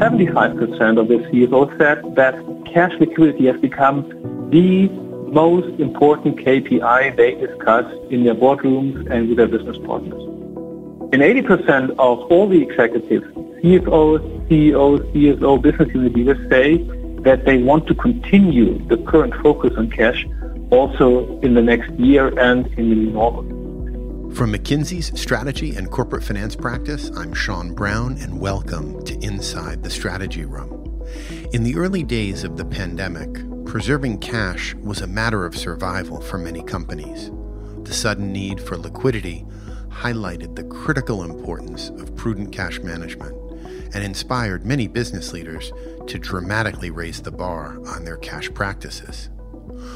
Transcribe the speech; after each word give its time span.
Seventy-five 0.00 0.56
percent 0.56 0.98
of 0.98 1.08
the 1.08 1.18
CFOs 1.30 1.78
said 1.78 2.14
that 2.16 2.34
cash 2.72 2.92
liquidity 2.98 3.46
has 3.46 3.60
become 3.60 4.02
the 4.50 4.88
most 5.32 5.80
important 5.80 6.36
KPI 6.36 7.16
they 7.16 7.34
discuss 7.34 7.86
in 8.10 8.24
their 8.24 8.34
boardrooms 8.34 9.10
and 9.10 9.28
with 9.28 9.38
their 9.38 9.46
business 9.46 9.78
partners. 9.78 10.22
And 11.12 11.22
80% 11.22 11.90
of 11.92 12.20
all 12.30 12.48
the 12.48 12.62
executives, 12.62 13.26
CFOs, 13.62 14.48
CEOs, 14.48 15.00
CSO, 15.12 15.62
business 15.62 15.88
unit 15.94 16.14
leaders 16.14 16.50
say 16.50 16.78
that 17.22 17.44
they 17.44 17.62
want 17.62 17.86
to 17.86 17.94
continue 17.94 18.78
the 18.88 18.96
current 18.98 19.34
focus 19.42 19.72
on 19.76 19.90
cash 19.90 20.26
also 20.70 21.38
in 21.40 21.54
the 21.54 21.62
next 21.62 21.90
year 21.92 22.28
and 22.38 22.66
in 22.78 22.90
the 22.90 22.96
new 22.96 23.10
normal. 23.10 23.61
From 24.34 24.54
McKinsey's 24.54 25.20
strategy 25.20 25.76
and 25.76 25.90
corporate 25.90 26.24
finance 26.24 26.56
practice, 26.56 27.10
I'm 27.14 27.34
Sean 27.34 27.74
Brown, 27.74 28.16
and 28.16 28.40
welcome 28.40 29.04
to 29.04 29.14
Inside 29.18 29.82
the 29.82 29.90
Strategy 29.90 30.46
Room. 30.46 31.04
In 31.52 31.62
the 31.62 31.76
early 31.76 32.02
days 32.02 32.42
of 32.42 32.56
the 32.56 32.64
pandemic, 32.64 33.28
preserving 33.66 34.20
cash 34.20 34.74
was 34.76 35.02
a 35.02 35.06
matter 35.06 35.44
of 35.44 35.54
survival 35.54 36.22
for 36.22 36.38
many 36.38 36.62
companies. 36.62 37.30
The 37.84 37.92
sudden 37.92 38.32
need 38.32 38.58
for 38.58 38.78
liquidity 38.78 39.44
highlighted 39.90 40.56
the 40.56 40.64
critical 40.64 41.24
importance 41.24 41.90
of 41.90 42.16
prudent 42.16 42.52
cash 42.52 42.80
management 42.80 43.36
and 43.94 44.02
inspired 44.02 44.64
many 44.64 44.88
business 44.88 45.34
leaders 45.34 45.72
to 46.06 46.18
dramatically 46.18 46.90
raise 46.90 47.20
the 47.20 47.30
bar 47.30 47.78
on 47.86 48.06
their 48.06 48.16
cash 48.16 48.52
practices. 48.54 49.28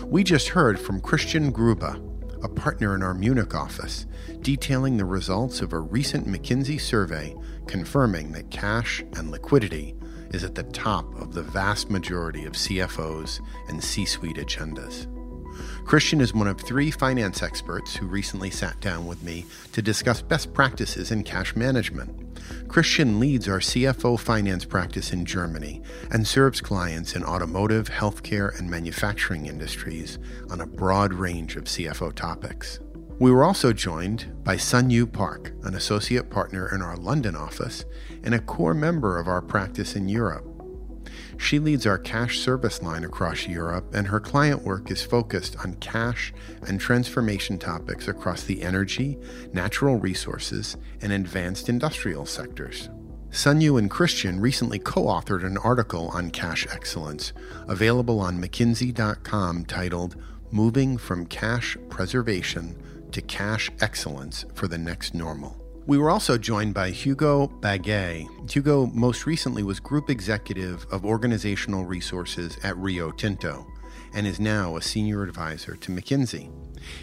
We 0.04 0.22
just 0.24 0.48
heard 0.48 0.78
from 0.78 1.00
Christian 1.00 1.50
Grube, 1.52 2.15
a 2.42 2.48
partner 2.48 2.94
in 2.94 3.02
our 3.02 3.14
Munich 3.14 3.54
office, 3.54 4.06
detailing 4.40 4.96
the 4.96 5.04
results 5.04 5.60
of 5.60 5.72
a 5.72 5.80
recent 5.80 6.26
McKinsey 6.26 6.80
survey 6.80 7.34
confirming 7.66 8.32
that 8.32 8.50
cash 8.50 9.02
and 9.14 9.30
liquidity 9.30 9.94
is 10.30 10.44
at 10.44 10.54
the 10.54 10.62
top 10.64 11.14
of 11.20 11.32
the 11.32 11.42
vast 11.42 11.90
majority 11.90 12.44
of 12.44 12.52
CFOs 12.54 13.40
and 13.68 13.82
C 13.82 14.04
suite 14.04 14.36
agendas. 14.36 15.06
Christian 15.86 16.20
is 16.20 16.34
one 16.34 16.48
of 16.48 16.60
three 16.60 16.90
finance 16.90 17.44
experts 17.44 17.94
who 17.94 18.08
recently 18.08 18.50
sat 18.50 18.80
down 18.80 19.06
with 19.06 19.22
me 19.22 19.46
to 19.70 19.80
discuss 19.80 20.20
best 20.20 20.52
practices 20.52 21.12
in 21.12 21.22
cash 21.22 21.54
management. 21.54 22.40
Christian 22.66 23.20
leads 23.20 23.48
our 23.48 23.60
CFO 23.60 24.18
finance 24.18 24.64
practice 24.64 25.12
in 25.12 25.24
Germany 25.24 25.80
and 26.10 26.26
serves 26.26 26.60
clients 26.60 27.14
in 27.14 27.22
automotive, 27.22 27.88
healthcare, 27.88 28.58
and 28.58 28.68
manufacturing 28.68 29.46
industries 29.46 30.18
on 30.50 30.60
a 30.60 30.66
broad 30.66 31.12
range 31.14 31.54
of 31.54 31.64
CFO 31.64 32.12
topics. 32.12 32.80
We 33.20 33.30
were 33.30 33.44
also 33.44 33.72
joined 33.72 34.42
by 34.42 34.56
Sun-You 34.56 35.06
Park, 35.06 35.52
an 35.62 35.76
associate 35.76 36.30
partner 36.30 36.68
in 36.74 36.82
our 36.82 36.96
London 36.96 37.36
office 37.36 37.84
and 38.24 38.34
a 38.34 38.40
core 38.40 38.74
member 38.74 39.20
of 39.20 39.28
our 39.28 39.40
practice 39.40 39.94
in 39.94 40.08
Europe. 40.08 40.45
She 41.38 41.58
leads 41.58 41.86
our 41.86 41.98
cash 41.98 42.38
service 42.38 42.82
line 42.82 43.04
across 43.04 43.46
Europe, 43.46 43.94
and 43.94 44.06
her 44.08 44.20
client 44.20 44.62
work 44.62 44.90
is 44.90 45.02
focused 45.02 45.56
on 45.58 45.74
cash 45.74 46.32
and 46.66 46.80
transformation 46.80 47.58
topics 47.58 48.08
across 48.08 48.44
the 48.44 48.62
energy, 48.62 49.18
natural 49.52 49.96
resources, 49.96 50.76
and 51.02 51.12
advanced 51.12 51.68
industrial 51.68 52.26
sectors. 52.26 52.88
Sun-You 53.30 53.76
and 53.76 53.90
Christian 53.90 54.40
recently 54.40 54.78
co 54.78 55.04
authored 55.04 55.44
an 55.44 55.58
article 55.58 56.08
on 56.08 56.30
cash 56.30 56.66
excellence, 56.72 57.32
available 57.68 58.18
on 58.18 58.40
McKinsey.com 58.40 59.66
titled 59.66 60.16
Moving 60.50 60.96
from 60.96 61.26
Cash 61.26 61.76
Preservation 61.90 62.80
to 63.12 63.20
Cash 63.20 63.70
Excellence 63.80 64.46
for 64.54 64.68
the 64.68 64.78
Next 64.78 65.12
Normal. 65.12 65.65
We 65.86 65.98
were 65.98 66.10
also 66.10 66.36
joined 66.36 66.74
by 66.74 66.90
Hugo 66.90 67.46
Bague. 67.46 68.26
Hugo 68.50 68.86
most 68.86 69.24
recently 69.24 69.62
was 69.62 69.78
Group 69.78 70.10
Executive 70.10 70.84
of 70.90 71.04
Organizational 71.04 71.84
Resources 71.84 72.58
at 72.64 72.76
Rio 72.76 73.12
Tinto 73.12 73.64
and 74.12 74.26
is 74.26 74.40
now 74.40 74.76
a 74.76 74.82
Senior 74.82 75.22
Advisor 75.22 75.76
to 75.76 75.92
McKinsey. 75.92 76.50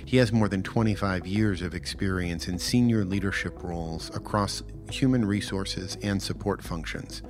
He 0.03 0.17
has 0.17 0.33
more 0.33 0.49
than 0.49 0.63
25 0.63 1.25
years 1.25 1.61
of 1.61 1.73
experience 1.73 2.49
in 2.49 2.59
senior 2.59 3.05
leadership 3.05 3.63
roles 3.63 4.13
across 4.17 4.61
human 4.91 5.23
resources 5.23 5.97
and 6.03 6.21
support 6.21 6.61
functions. 6.61 7.21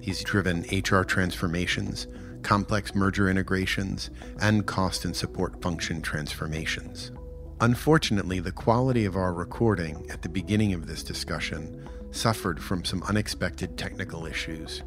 He's 0.00 0.22
driven 0.22 0.64
HR 0.70 1.02
transformations, 1.02 2.06
complex 2.42 2.94
merger 2.94 3.28
integrations, 3.28 4.10
and 4.40 4.64
cost 4.64 5.04
and 5.04 5.16
support 5.16 5.60
function 5.60 6.02
transformations. 6.02 7.10
Unfortunately, 7.62 8.40
the 8.40 8.52
quality 8.52 9.04
of 9.04 9.16
our 9.16 9.34
recording 9.34 10.06
at 10.10 10.22
the 10.22 10.30
beginning 10.30 10.72
of 10.72 10.86
this 10.86 11.02
discussion 11.02 11.86
suffered 12.10 12.62
from 12.62 12.86
some 12.86 13.02
unexpected 13.02 13.76
technical 13.76 14.24
issues. 14.24 14.82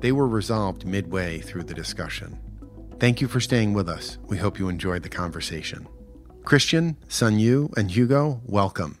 They 0.00 0.10
were 0.10 0.26
resolved 0.26 0.84
midway 0.84 1.38
through 1.38 1.62
the 1.62 1.74
discussion. 1.74 2.40
Thank 2.98 3.20
you 3.20 3.28
for 3.28 3.38
staying 3.38 3.72
with 3.72 3.88
us. 3.88 4.18
We 4.26 4.36
hope 4.36 4.58
you 4.58 4.68
enjoyed 4.68 5.04
the 5.04 5.08
conversation. 5.08 5.86
Christian, 6.42 6.96
Sun-You, 7.06 7.70
and 7.76 7.92
Hugo, 7.92 8.40
welcome. 8.44 8.98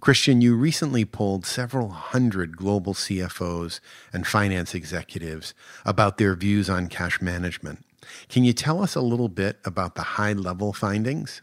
Christian, 0.00 0.40
you 0.40 0.56
recently 0.56 1.04
polled 1.04 1.44
several 1.44 1.90
hundred 1.90 2.56
global 2.56 2.94
CFOs 2.94 3.80
and 4.10 4.26
finance 4.26 4.74
executives 4.74 5.52
about 5.84 6.16
their 6.16 6.34
views 6.34 6.70
on 6.70 6.88
cash 6.88 7.20
management. 7.20 7.84
Can 8.30 8.42
you 8.42 8.54
tell 8.54 8.82
us 8.82 8.94
a 8.94 9.02
little 9.02 9.28
bit 9.28 9.60
about 9.66 9.96
the 9.96 10.02
high 10.02 10.32
level 10.32 10.72
findings? 10.72 11.42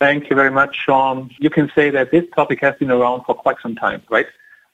Thank 0.00 0.28
you 0.28 0.36
very 0.36 0.50
much, 0.50 0.76
Sean. 0.76 1.30
You 1.38 1.50
can 1.50 1.70
say 1.74 1.90
that 1.90 2.10
this 2.10 2.24
topic 2.34 2.60
has 2.60 2.74
been 2.76 2.90
around 2.90 3.24
for 3.24 3.34
quite 3.34 3.56
some 3.62 3.76
time, 3.76 4.02
right? 4.10 4.26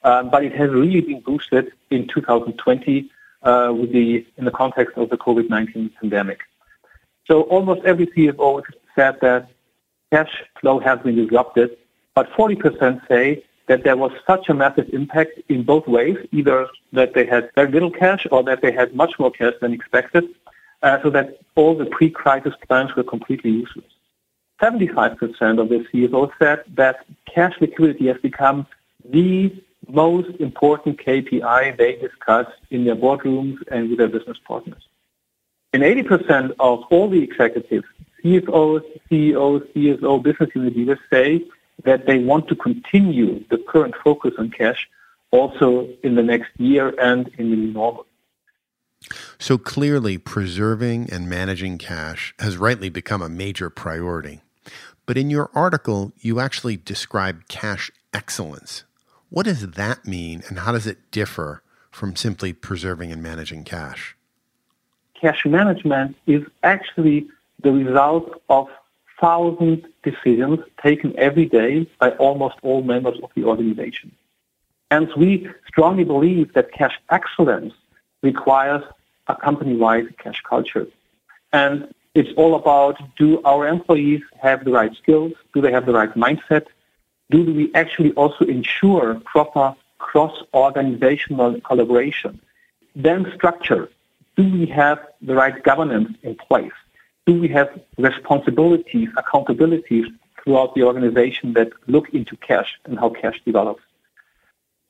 Um, 0.03 0.31
but 0.31 0.45
it 0.45 0.55
has 0.55 0.71
really 0.71 1.01
been 1.01 1.21
boosted 1.21 1.73
in 1.91 2.09
2020 2.09 3.11
uh, 3.43 3.73
with 3.77 3.93
the 3.93 4.27
in 4.39 4.45
the 4.45 4.51
context 4.51 4.97
of 4.97 5.11
the 5.11 5.19
COVID-19 5.19 5.95
pandemic. 6.01 6.41
So 7.27 7.43
almost 7.43 7.85
every 7.85 8.07
CFO 8.07 8.63
said 8.95 9.19
that 9.21 9.51
cash 10.11 10.43
flow 10.61 10.81
has 10.81 10.99
been 11.01 11.17
disrupted, 11.17 11.77
but 12.15 12.31
40% 12.33 13.07
say 13.09 13.45
that 13.67 13.85
there 13.85 13.97
was 13.97 14.11
such 14.27 14.49
a 14.49 14.55
massive 14.55 14.89
impact 14.93 15.39
in 15.49 15.63
both 15.63 15.87
ways, 15.87 16.17
either 16.33 16.67
that 16.93 17.15
they 17.15 17.25
had 17.25 17.51
very 17.55 17.71
little 17.71 17.91
cash 17.91 18.27
or 18.33 18.43
that 18.43 18.63
they 18.63 18.73
had 18.73 18.97
much 18.97 19.19
more 19.19 19.31
cash 19.31 19.55
than 19.61 19.73
expected, 19.73 20.25
uh, 20.83 21.01
so 21.03 21.11
that 21.11 21.39
all 21.55 21.77
the 21.77 21.87
pre-crisis 21.87 22.55
plans 22.67 22.95
were 22.97 23.05
completely 23.05 23.51
useless. 23.51 23.93
75% 24.61 25.61
of 25.61 25.69
the 25.69 25.87
CFOs 25.93 26.33
said 26.39 26.65
that 26.75 27.07
cash 27.27 27.55
liquidity 27.61 28.07
has 28.09 28.19
become 28.19 28.67
the 29.09 29.63
most 29.89 30.29
important 30.41 30.99
KPI 30.99 31.77
they 31.77 31.97
discuss 31.97 32.47
in 32.71 32.85
their 32.85 32.97
boardrooms 32.97 33.59
and 33.71 33.89
with 33.89 33.99
their 33.99 34.09
business 34.09 34.39
partners. 34.47 34.83
And 35.73 35.83
80% 35.83 36.53
of 36.61 36.85
all 36.91 37.09
the 37.09 37.23
executives, 37.23 37.87
CFOs, 38.23 38.83
CEOs, 39.09 39.63
CSO, 39.75 40.23
business 40.23 40.51
unit 40.55 40.77
leaders 40.77 40.99
say 41.11 41.45
that 41.85 42.07
they 42.07 42.19
want 42.19 42.49
to 42.49 42.57
continue 42.57 43.43
the 43.49 43.59
current 43.59 43.95
focus 44.05 44.35
on 44.39 44.51
cash 44.51 44.89
also 45.31 45.89
in 46.03 46.17
the 46.17 46.23
next 46.23 46.51
year 46.59 46.93
and 47.01 47.29
in 47.39 47.51
the 47.51 47.57
new 47.57 47.73
normal. 47.73 48.07
So 49.39 49.57
clearly, 49.57 50.19
preserving 50.19 51.09
and 51.11 51.29
managing 51.29 51.79
cash 51.79 52.35
has 52.39 52.59
rightly 52.59 52.91
become 52.91 53.23
a 53.23 53.29
major 53.29 53.71
priority. 53.71 54.43
But 55.11 55.19
in 55.19 55.29
your 55.29 55.51
article, 55.57 56.13
you 56.21 56.39
actually 56.39 56.77
describe 56.77 57.49
cash 57.49 57.91
excellence. 58.15 58.85
What 59.29 59.47
does 59.47 59.73
that 59.73 60.07
mean, 60.07 60.45
and 60.47 60.61
how 60.61 60.71
does 60.71 60.87
it 60.87 61.11
differ 61.11 61.65
from 61.91 62.15
simply 62.15 62.53
preserving 62.53 63.11
and 63.11 63.21
managing 63.21 63.65
cash? 63.65 64.17
Cash 65.21 65.45
management 65.47 66.15
is 66.29 66.45
actually 66.63 67.27
the 67.61 67.73
result 67.73 68.41
of 68.49 68.69
thousands 69.21 69.85
decisions 70.05 70.61
taken 70.81 71.19
every 71.19 71.47
day 71.47 71.91
by 71.99 72.11
almost 72.11 72.59
all 72.63 72.85
members 72.85 73.19
of 73.21 73.31
the 73.35 73.43
organization. 73.43 74.13
And 74.93 75.13
we 75.17 75.51
strongly 75.67 76.05
believe 76.05 76.53
that 76.53 76.71
cash 76.71 76.97
excellence 77.11 77.75
requires 78.23 78.85
a 79.27 79.35
company-wide 79.35 80.19
cash 80.19 80.41
culture. 80.49 80.87
And 81.53 81.93
it's 82.15 82.31
all 82.37 82.55
about 82.57 82.97
do 83.17 83.41
our 83.45 83.69
employees 83.69 84.23
have 84.43 84.65
the 84.65 84.73
right 84.73 84.95
skills? 84.97 85.33
Do 85.55 85.61
they 85.61 85.71
have 85.71 85.87
the 85.87 85.93
right 85.93 86.13
mindset? 86.15 86.67
Do 87.31 87.45
we 87.45 87.73
actually 87.75 88.13
also 88.13 88.45
ensure 88.45 89.21
proper 89.25 89.77
cross-organizational 89.99 91.61
collaboration? 91.61 92.41
Then 92.97 93.31
structure. 93.37 93.89
Do 94.37 94.43
we 94.51 94.67
have 94.67 94.99
the 95.23 95.35
right 95.35 95.63
governance 95.63 96.17
in 96.23 96.35
place? 96.35 96.73
Do 97.27 97.41
we 97.41 97.49
have 97.49 97.69
responsibilities, 97.99 99.09
accountabilities 99.17 100.07
throughout 100.43 100.75
the 100.75 100.83
organization 100.83 101.53
that 101.53 101.71
look 101.87 102.09
into 102.13 102.37
cash 102.37 102.79
and 102.87 102.99
how 102.99 103.11
cash 103.11 103.41
develops? 103.45 103.83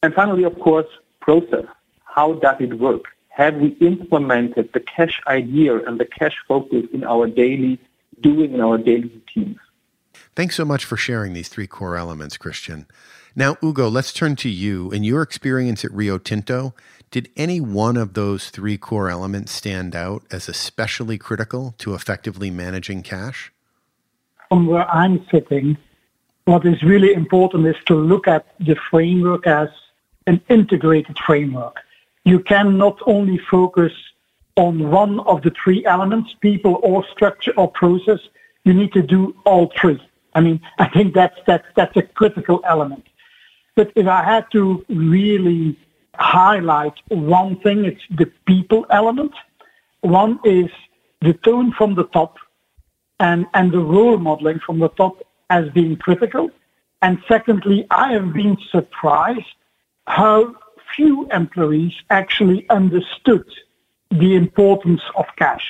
And 0.03 0.15
finally, 0.15 0.45
of 0.45 0.59
course, 0.59 0.87
process. 1.21 1.67
How 2.05 2.35
does 2.35 2.57
it 2.61 2.79
work? 2.79 3.05
Have 3.31 3.56
we 3.56 3.69
implemented 3.81 4.73
the 4.73 4.81
cash 4.81 5.21
idea 5.27 5.79
and 5.85 5.99
the 5.99 6.05
cash 6.05 6.37
focus 6.47 6.85
in 6.93 7.05
our 7.05 7.27
daily 7.27 7.79
doing 8.21 8.53
in 8.53 8.61
our 8.61 8.77
daily 8.77 9.09
routines? 9.09 9.59
Thanks 10.37 10.56
so 10.56 10.65
much 10.65 10.85
for 10.85 10.97
sharing 10.97 11.32
these 11.32 11.49
three 11.49 11.67
core 11.67 11.97
elements, 11.97 12.37
Christian. 12.37 12.87
Now, 13.35 13.56
Hugo, 13.61 13.88
let's 13.88 14.12
turn 14.12 14.37
to 14.37 14.49
you. 14.49 14.91
In 14.91 15.05
your 15.05 15.23
experience 15.23 15.85
at 15.85 15.93
Rio 15.93 16.19
Tinto, 16.19 16.75
did 17.11 17.29
any 17.37 17.61
one 17.61 17.97
of 17.97 18.15
those 18.15 18.50
three 18.50 18.77
core 18.77 19.09
elements 19.09 19.53
stand 19.53 19.94
out 19.94 20.23
as 20.31 20.49
especially 20.49 21.19
critical 21.19 21.75
to 21.79 21.94
effectively 21.94 22.50
managing 22.50 23.03
cash? 23.03 23.53
From 24.49 24.67
where 24.67 24.88
I'm 24.91 25.25
sitting, 25.31 25.76
what 26.44 26.67
is 26.67 26.83
really 26.83 27.12
important 27.12 27.67
is 27.67 27.76
to 27.87 27.94
look 27.94 28.26
at 28.26 28.47
the 28.59 28.76
framework 28.91 29.47
as 29.47 29.69
an 30.26 30.41
integrated 30.49 31.17
framework. 31.19 31.76
You 32.25 32.41
can 32.41 32.77
not 32.77 32.99
only 33.07 33.39
focus 33.51 33.93
on 34.57 34.91
one 34.91 35.21
of 35.21 35.43
the 35.43 35.53
three 35.63 35.85
elements, 35.87 36.35
people 36.41 36.81
or 36.83 37.05
structure 37.13 37.53
or 37.57 37.71
process, 37.71 38.21
you 38.65 38.75
need 38.75 38.93
to 38.93 39.03
do 39.03 39.35
all 39.47 39.73
three. 39.81 40.01
I 40.35 40.41
mean, 40.41 40.61
I 40.79 40.89
think 40.89 41.15
that's, 41.15 41.39
that's, 41.47 41.67
that's 41.77 41.97
a 41.97 42.03
critical 42.03 42.61
element. 42.65 43.07
But 43.77 43.93
if 43.95 44.07
I 44.07 44.23
had 44.25 44.51
to 44.53 44.85
really 44.89 45.77
highlight 46.21 46.95
one 47.09 47.59
thing. 47.61 47.85
It's 47.85 48.03
the 48.11 48.27
people 48.47 48.87
element. 48.91 49.33
One 50.03 50.39
is 50.45 50.71
the 51.21 51.35
tone 51.35 51.73
from 51.73 51.95
the 51.95 52.05
top 52.05 52.37
and, 53.19 53.47
and 53.55 53.73
the 53.73 53.81
role 53.81 54.19
modeling 54.19 54.61
from 54.61 54.79
the 54.79 54.89
top 54.91 55.19
as 55.49 55.69
being 55.71 55.97
critical. 55.97 56.51
And 57.03 57.19
secondly, 57.29 57.87
I 57.91 58.13
have 58.13 58.33
been 58.33 58.57
surprised 58.71 59.55
how 60.07 60.55
few 60.95 61.29
employees 61.31 61.95
actually 62.11 62.69
understood 62.71 63.47
the 64.11 64.35
importance 64.35 65.03
of 65.17 65.27
cash. 65.37 65.67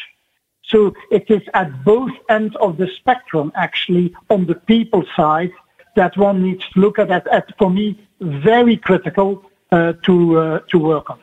So 0.62 0.94
it 1.11 1.31
is 1.31 1.43
at 1.55 1.84
both 1.84 2.12
ends 2.28 2.55
of 2.61 2.76
the 2.76 2.88
spectrum, 2.88 3.52
actually, 3.55 4.14
on 4.28 4.46
the 4.46 4.55
people 4.55 5.05
side, 5.17 5.50
that 5.96 6.17
one 6.17 6.43
needs 6.43 6.64
to 6.70 6.81
look 6.81 6.99
at 6.99 7.08
that. 7.08 7.26
At, 7.28 7.56
for 7.58 7.70
me, 7.70 7.99
very 8.20 8.76
critical 8.76 9.44
uh, 9.72 9.94
to 10.05 10.38
uh, 10.38 10.58
to 10.70 10.78
work 10.78 11.11
on. 11.11 11.19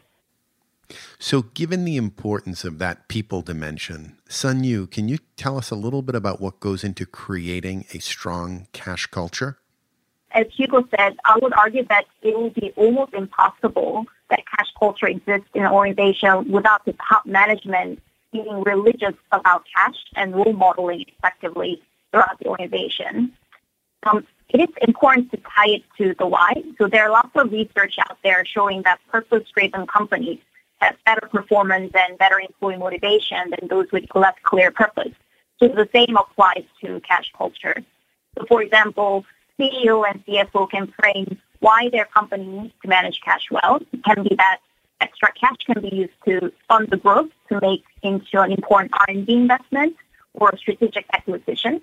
So, 1.20 1.42
given 1.42 1.84
the 1.84 1.98
importance 1.98 2.64
of 2.64 2.80
that 2.80 3.08
people 3.08 3.42
dimension, 3.42 4.18
Sun-You, 4.30 4.88
can 4.88 5.10
you 5.10 5.18
tell 5.36 5.58
us 5.58 5.70
a 5.72 5.76
little 5.76 6.02
bit 6.02 6.16
about 6.16 6.40
what 6.40 6.60
goes 6.60 6.84
into 6.84 7.06
creating 7.06 7.86
a 7.94 8.00
strong 8.00 8.68
cash 8.72 9.08
culture? 9.08 9.58
As 10.32 10.46
Hugo 10.56 10.88
said, 10.96 11.18
I 11.26 11.38
would 11.42 11.54
argue 11.54 11.86
that 11.86 12.06
it 12.22 12.38
will 12.38 12.50
be 12.50 12.74
almost 12.76 13.14
impossible 13.14 14.06
that 14.30 14.42
cash 14.56 14.68
culture 14.78 15.08
exists 15.08 15.48
in 15.54 15.64
an 15.64 15.72
organization 15.72 16.52
without 16.52 16.84
the 16.86 16.94
top 17.10 17.26
management 17.26 18.02
being 18.34 18.62
religious 18.64 19.14
about 19.32 19.64
cash 19.74 19.96
and 20.16 20.36
role 20.36 20.54
modeling 20.54 21.06
effectively 21.18 21.82
throughout 22.12 22.38
the 22.40 22.48
organization. 22.48 23.32
Um, 24.06 24.26
it 24.50 24.62
is 24.62 24.76
important 24.82 25.32
to 25.32 25.38
tie 25.38 25.70
it 25.70 25.84
to 25.98 26.14
the 26.20 26.28
why. 26.28 26.54
So 26.78 26.88
there 26.88 27.04
are 27.04 27.10
lots 27.10 27.32
of 27.36 27.52
research 27.52 27.96
out 28.00 28.18
there 28.24 28.46
showing 28.46 28.82
that 28.84 29.00
purpose-driven 29.10 29.88
companies 29.88 30.40
have 30.80 30.96
better 31.06 31.28
performance 31.28 31.92
and 31.98 32.18
better 32.18 32.40
employee 32.40 32.78
motivation 32.78 33.50
than 33.50 33.68
those 33.70 33.92
with 33.92 34.06
less 34.14 34.36
clear 34.44 34.72
purpose. 34.72 35.14
So 35.60 35.68
the 35.70 35.90
same 35.94 36.16
applies 36.16 36.66
to 36.82 37.00
cash 37.02 37.32
culture. 37.36 37.76
So 38.38 38.46
for 38.48 38.62
example, 38.62 39.26
CEO 39.60 40.04
and 40.10 40.26
CFO 40.26 40.70
can 40.70 40.88
frame 41.00 41.40
why 41.60 41.90
their 41.92 42.06
company 42.06 42.46
needs 42.46 42.74
to 42.82 42.88
manage 42.88 43.22
cash 43.22 43.48
well. 43.52 43.80
It 43.92 44.04
can 44.04 44.24
be 44.24 44.36
that 44.36 44.60
extra 45.02 45.32
cash 45.34 45.58
can 45.66 45.82
be 45.82 45.96
used 45.96 46.14
to 46.26 46.52
fund 46.68 46.88
the 46.90 46.98
growth 46.98 47.30
to 47.50 47.60
make 47.62 47.84
into 48.04 48.42
an 48.42 48.52
important 48.52 48.92
R&D 49.08 49.32
investment 49.32 49.96
or 50.34 50.56
strategic 50.58 51.06
acquisition. 51.14 51.82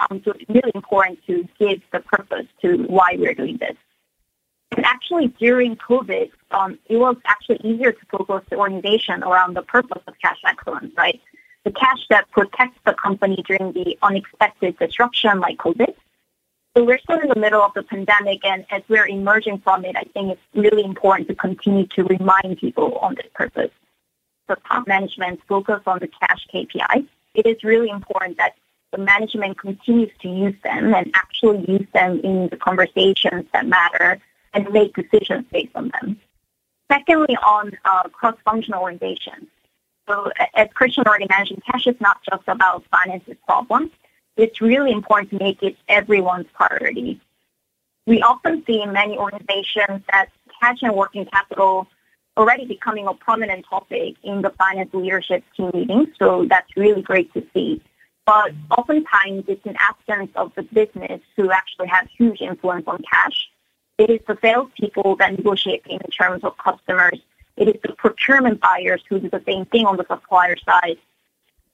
Um, 0.00 0.20
so 0.24 0.32
it's 0.32 0.48
really 0.48 0.72
important 0.74 1.20
to 1.26 1.48
give 1.58 1.80
the 1.92 2.00
purpose 2.00 2.46
to 2.62 2.84
why 2.84 3.16
we're 3.18 3.34
doing 3.34 3.58
this. 3.58 3.76
And 4.76 4.86
actually, 4.86 5.28
during 5.28 5.76
COVID, 5.76 6.30
um, 6.50 6.78
it 6.86 6.96
was 6.96 7.16
actually 7.26 7.60
easier 7.62 7.92
to 7.92 8.06
focus 8.10 8.42
the 8.48 8.56
organization 8.56 9.22
around 9.22 9.54
the 9.54 9.62
purpose 9.62 10.02
of 10.06 10.14
cash 10.20 10.38
excellence, 10.46 10.92
right? 10.96 11.20
The 11.64 11.72
cash 11.72 12.06
that 12.08 12.30
protects 12.30 12.78
the 12.86 12.94
company 12.94 13.44
during 13.46 13.72
the 13.72 13.98
unexpected 14.02 14.78
disruption 14.78 15.40
like 15.40 15.58
COVID. 15.58 15.94
So 16.74 16.84
we're 16.84 16.98
still 16.98 17.20
in 17.20 17.28
the 17.28 17.38
middle 17.38 17.60
of 17.60 17.74
the 17.74 17.82
pandemic, 17.82 18.44
and 18.46 18.64
as 18.70 18.82
we're 18.88 19.06
emerging 19.06 19.58
from 19.58 19.84
it, 19.84 19.94
I 19.94 20.04
think 20.14 20.32
it's 20.32 20.40
really 20.54 20.84
important 20.84 21.28
to 21.28 21.34
continue 21.34 21.86
to 21.88 22.04
remind 22.04 22.56
people 22.56 22.96
on 22.98 23.14
this 23.14 23.26
purpose. 23.34 23.70
The 24.48 24.56
top 24.66 24.88
management 24.88 25.40
focus 25.46 25.82
on 25.86 25.98
the 25.98 26.08
cash 26.08 26.46
KPI. 26.52 27.06
It 27.34 27.46
is 27.46 27.62
really 27.62 27.90
important 27.90 28.38
that 28.38 28.54
the 28.90 28.98
management 28.98 29.58
continues 29.58 30.10
to 30.20 30.28
use 30.28 30.54
them 30.64 30.94
and 30.94 31.10
actually 31.14 31.64
use 31.70 31.86
them 31.92 32.20
in 32.20 32.48
the 32.48 32.56
conversations 32.56 33.44
that 33.52 33.66
matter 33.66 34.18
and 34.54 34.70
make 34.72 34.94
decisions 34.94 35.44
based 35.52 35.74
on 35.74 35.90
them. 36.00 36.18
Secondly, 36.90 37.36
on 37.44 37.72
uh, 37.84 38.08
cross-functional 38.08 38.80
organizations. 38.80 39.46
So 40.08 40.30
as 40.54 40.68
Christian 40.74 41.04
already 41.06 41.26
mentioned, 41.28 41.62
cash 41.70 41.86
is 41.86 42.00
not 42.00 42.22
just 42.28 42.42
about 42.48 42.84
finances 42.90 43.36
problems. 43.46 43.90
It's 44.36 44.60
really 44.60 44.92
important 44.92 45.30
to 45.30 45.38
make 45.38 45.62
it 45.62 45.76
everyone's 45.88 46.46
priority. 46.54 47.20
We 48.06 48.22
often 48.22 48.64
see 48.66 48.80
in 48.82 48.92
many 48.92 49.16
organizations 49.16 50.02
that 50.10 50.26
cash 50.60 50.78
and 50.82 50.94
working 50.94 51.26
capital 51.26 51.86
already 52.36 52.64
becoming 52.64 53.06
a 53.06 53.14
prominent 53.14 53.66
topic 53.68 54.16
in 54.22 54.40
the 54.42 54.50
finance 54.50 54.90
leadership 54.94 55.44
team 55.56 55.70
meetings. 55.74 56.08
So 56.18 56.46
that's 56.48 56.76
really 56.76 57.02
great 57.02 57.32
to 57.34 57.46
see. 57.52 57.82
But 58.24 58.52
oftentimes 58.70 59.44
it's 59.48 59.66
an 59.66 59.76
absence 59.78 60.30
of 60.36 60.52
the 60.54 60.62
business 60.62 61.20
who 61.36 61.50
actually 61.50 61.88
have 61.88 62.08
huge 62.16 62.40
influence 62.40 62.84
on 62.86 63.02
cash. 63.10 63.50
It 63.98 64.08
is 64.10 64.20
the 64.26 64.38
salespeople 64.40 65.16
that 65.16 65.32
negotiate 65.32 65.82
in 65.86 65.98
terms 65.98 66.42
of 66.42 66.56
customers. 66.56 67.20
It 67.56 67.68
is 67.68 67.80
the 67.82 67.92
procurement 67.92 68.60
buyers 68.60 69.02
who 69.08 69.20
do 69.20 69.28
the 69.28 69.42
same 69.46 69.66
thing 69.66 69.84
on 69.84 69.96
the 69.96 70.06
supplier 70.08 70.56
side. 70.56 70.96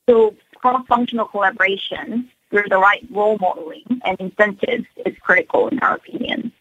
So 0.09 0.35
cross-functional 0.57 1.27
collaboration 1.27 2.31
through 2.51 2.69
the 2.69 2.79
right 2.79 3.07
role 3.11 3.39
modeling 3.39 3.85
and 4.05 4.19
incentives 4.21 4.87
is 5.05 5.17
critical 5.21 5.69
in 5.69 5.79
our 5.81 5.97
opinion. 5.97 6.53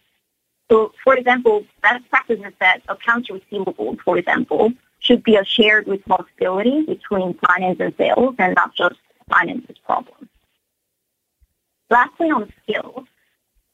So, 0.70 0.92
for 1.04 1.16
example, 1.16 1.66
best 1.82 2.10
practices 2.10 2.54
that 2.60 2.82
accounts 2.90 3.30
receivable, 3.30 3.96
for 4.04 4.18
example, 4.18 4.74
should 5.00 5.24
be 5.24 5.36
a 5.36 5.46
shared 5.46 5.88
responsibility 5.88 6.84
between 6.86 7.38
finance 7.46 7.80
and 7.80 7.94
sales 7.98 8.36
and 8.38 8.56
not 8.56 8.76
just 8.76 8.96
finances 9.30 9.78
problem. 9.86 10.30
Lastly, 11.90 12.30
on 12.32 12.52
skills, 12.64 13.06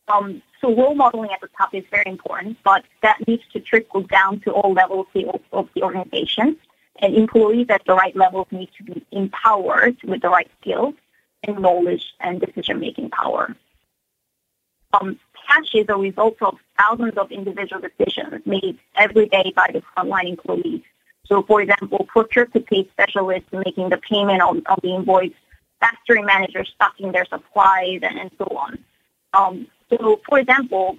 um, 0.07 0.41
so 0.61 0.75
role 0.75 0.93
modeling 0.93 1.31
at 1.31 1.41
the 1.41 1.49
top 1.57 1.73
is 1.73 1.83
very 1.89 2.05
important, 2.07 2.57
but 2.63 2.83
that 3.01 3.25
needs 3.27 3.43
to 3.53 3.59
trickle 3.59 4.01
down 4.01 4.39
to 4.41 4.51
all 4.51 4.73
levels 4.73 5.07
of 5.51 5.69
the 5.73 5.81
organization. 5.81 6.57
And 7.01 7.15
employees 7.15 7.67
at 7.69 7.83
the 7.85 7.95
right 7.95 8.15
levels 8.15 8.47
need 8.51 8.69
to 8.77 8.83
be 8.83 9.03
empowered 9.11 9.97
with 10.03 10.21
the 10.21 10.29
right 10.29 10.49
skills 10.61 10.93
and 11.43 11.59
knowledge 11.59 12.13
and 12.19 12.41
decision-making 12.41 13.09
power. 13.09 13.55
Um, 14.93 15.19
cash 15.47 15.73
is 15.73 15.85
a 15.89 15.95
result 15.95 16.37
of 16.41 16.57
thousands 16.77 17.17
of 17.17 17.31
individual 17.31 17.81
decisions 17.81 18.45
made 18.45 18.77
every 18.95 19.27
day 19.27 19.51
by 19.55 19.69
the 19.73 19.81
frontline 19.95 20.29
employees. 20.29 20.81
So, 21.25 21.41
for 21.43 21.61
example, 21.61 22.05
procure-to-pay 22.07 22.89
specialists 22.91 23.49
making 23.51 23.89
the 23.89 23.97
payment 23.97 24.41
on, 24.41 24.61
on 24.67 24.77
the 24.83 24.93
invoice 24.95 25.31
factory 25.79 26.21
managers 26.21 26.71
stocking 26.75 27.11
their 27.11 27.25
supplies 27.25 27.99
and, 28.03 28.19
and 28.19 28.31
so 28.37 28.45
on. 28.45 28.77
Um, 29.33 29.67
so, 29.89 30.21
for 30.27 30.39
example, 30.39 30.97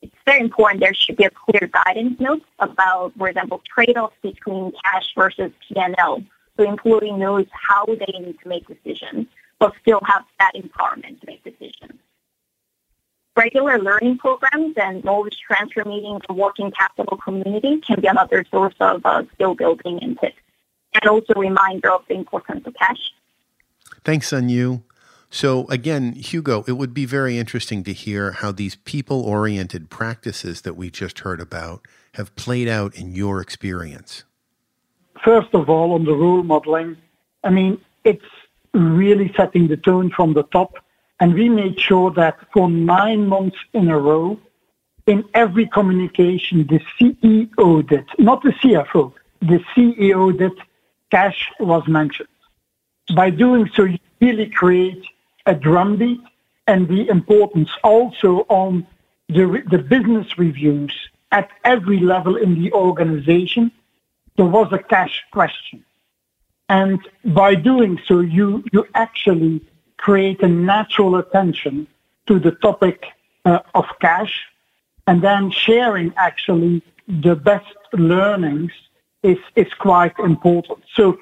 it's 0.00 0.14
very 0.26 0.40
important 0.40 0.80
there 0.80 0.94
should 0.94 1.16
be 1.16 1.24
a 1.24 1.30
clear 1.30 1.68
guidance 1.68 2.18
note 2.20 2.42
about, 2.58 3.12
for 3.16 3.28
example, 3.28 3.62
trade-offs 3.72 4.16
between 4.22 4.72
cash 4.84 5.06
versus 5.16 5.52
P&L. 5.68 6.22
So 6.56 6.68
employee 6.68 7.12
knows 7.12 7.46
how 7.52 7.86
they 7.86 8.18
need 8.18 8.38
to 8.42 8.48
make 8.48 8.66
decisions, 8.66 9.26
but 9.62 9.72
still 9.80 10.00
have 10.04 10.24
that 10.40 10.50
empowerment 10.56 11.20
to 11.20 11.26
make 11.28 11.44
decisions. 11.44 12.00
Regular 13.36 13.78
learning 13.78 14.18
programs 14.18 14.74
and 14.76 15.04
knowledge 15.04 15.38
transfer 15.46 15.84
meetings 15.84 16.22
for 16.26 16.32
working 16.32 16.72
capital 16.72 17.16
community 17.16 17.80
can 17.86 18.00
be 18.00 18.08
another 18.08 18.44
source 18.50 18.74
of 18.80 19.06
uh, 19.06 19.22
skill 19.34 19.54
building 19.54 20.00
and 20.02 20.18
tips. 20.18 20.34
And 20.94 21.08
also 21.08 21.34
a 21.36 21.38
reminder 21.38 21.92
of 21.92 22.02
the 22.08 22.14
importance 22.14 22.66
of 22.66 22.74
cash. 22.74 22.98
Thanks, 24.04 24.30
Sun-You. 24.30 24.82
So, 25.30 25.66
again, 25.68 26.14
Hugo, 26.14 26.64
it 26.66 26.72
would 26.72 26.92
be 26.92 27.06
very 27.06 27.38
interesting 27.38 27.84
to 27.84 27.92
hear 27.92 28.32
how 28.32 28.50
these 28.50 28.74
people 28.74 29.22
oriented 29.22 29.90
practices 29.90 30.62
that 30.62 30.74
we 30.74 30.90
just 30.90 31.20
heard 31.20 31.40
about 31.40 31.86
have 32.14 32.34
played 32.34 32.66
out 32.66 32.96
in 32.96 33.14
your 33.14 33.40
experience. 33.40 34.24
First 35.24 35.54
of 35.54 35.70
all, 35.70 35.92
on 35.92 36.04
the 36.04 36.14
role 36.14 36.42
modeling, 36.42 36.96
I 37.44 37.50
mean, 37.50 37.80
it's 38.04 38.24
really 38.74 39.32
setting 39.36 39.68
the 39.68 39.76
tone 39.76 40.10
from 40.10 40.34
the 40.34 40.44
top. 40.44 40.78
And 41.20 41.34
we 41.34 41.48
made 41.48 41.78
sure 41.78 42.10
that 42.12 42.38
for 42.52 42.68
nine 42.68 43.28
months 43.28 43.56
in 43.72 43.88
a 43.88 43.98
row, 43.98 44.38
in 45.06 45.24
every 45.34 45.66
communication, 45.66 46.66
the 46.66 46.80
CEO 46.98 47.86
did, 47.88 48.06
not 48.18 48.42
the 48.42 48.50
CFO, 48.50 49.12
the 49.40 49.60
CEO 49.74 50.36
did, 50.36 50.52
cash 51.10 51.50
was 51.60 51.86
mentioned. 51.88 52.28
By 53.14 53.30
doing 53.30 53.68
so, 53.74 53.84
you 53.84 53.98
really 54.20 54.48
create 54.48 55.04
a 55.46 55.54
drumbeat 55.54 56.20
and 56.66 56.88
the 56.88 57.08
importance 57.08 57.70
also 57.82 58.46
on 58.48 58.86
the, 59.28 59.62
the 59.70 59.78
business 59.78 60.38
reviews 60.38 60.94
at 61.32 61.50
every 61.64 61.98
level 61.98 62.36
in 62.36 62.62
the 62.62 62.72
organization, 62.72 63.72
there 64.36 64.46
was 64.46 64.72
a 64.72 64.78
cash 64.78 65.22
question. 65.32 65.84
And 66.80 67.00
by 67.22 67.54
doing 67.54 68.00
so, 68.08 68.20
you, 68.20 68.64
you 68.72 68.86
actually 68.94 69.60
create 69.98 70.42
a 70.42 70.48
natural 70.48 71.16
attention 71.16 71.86
to 72.28 72.38
the 72.38 72.52
topic 72.52 73.04
uh, 73.44 73.58
of 73.74 73.84
cash 74.00 74.34
and 75.06 75.20
then 75.20 75.50
sharing 75.50 76.14
actually 76.16 76.82
the 77.06 77.36
best 77.36 77.76
learnings 77.92 78.72
is, 79.22 79.36
is 79.54 79.70
quite 79.74 80.18
important. 80.18 80.78
So 80.94 81.18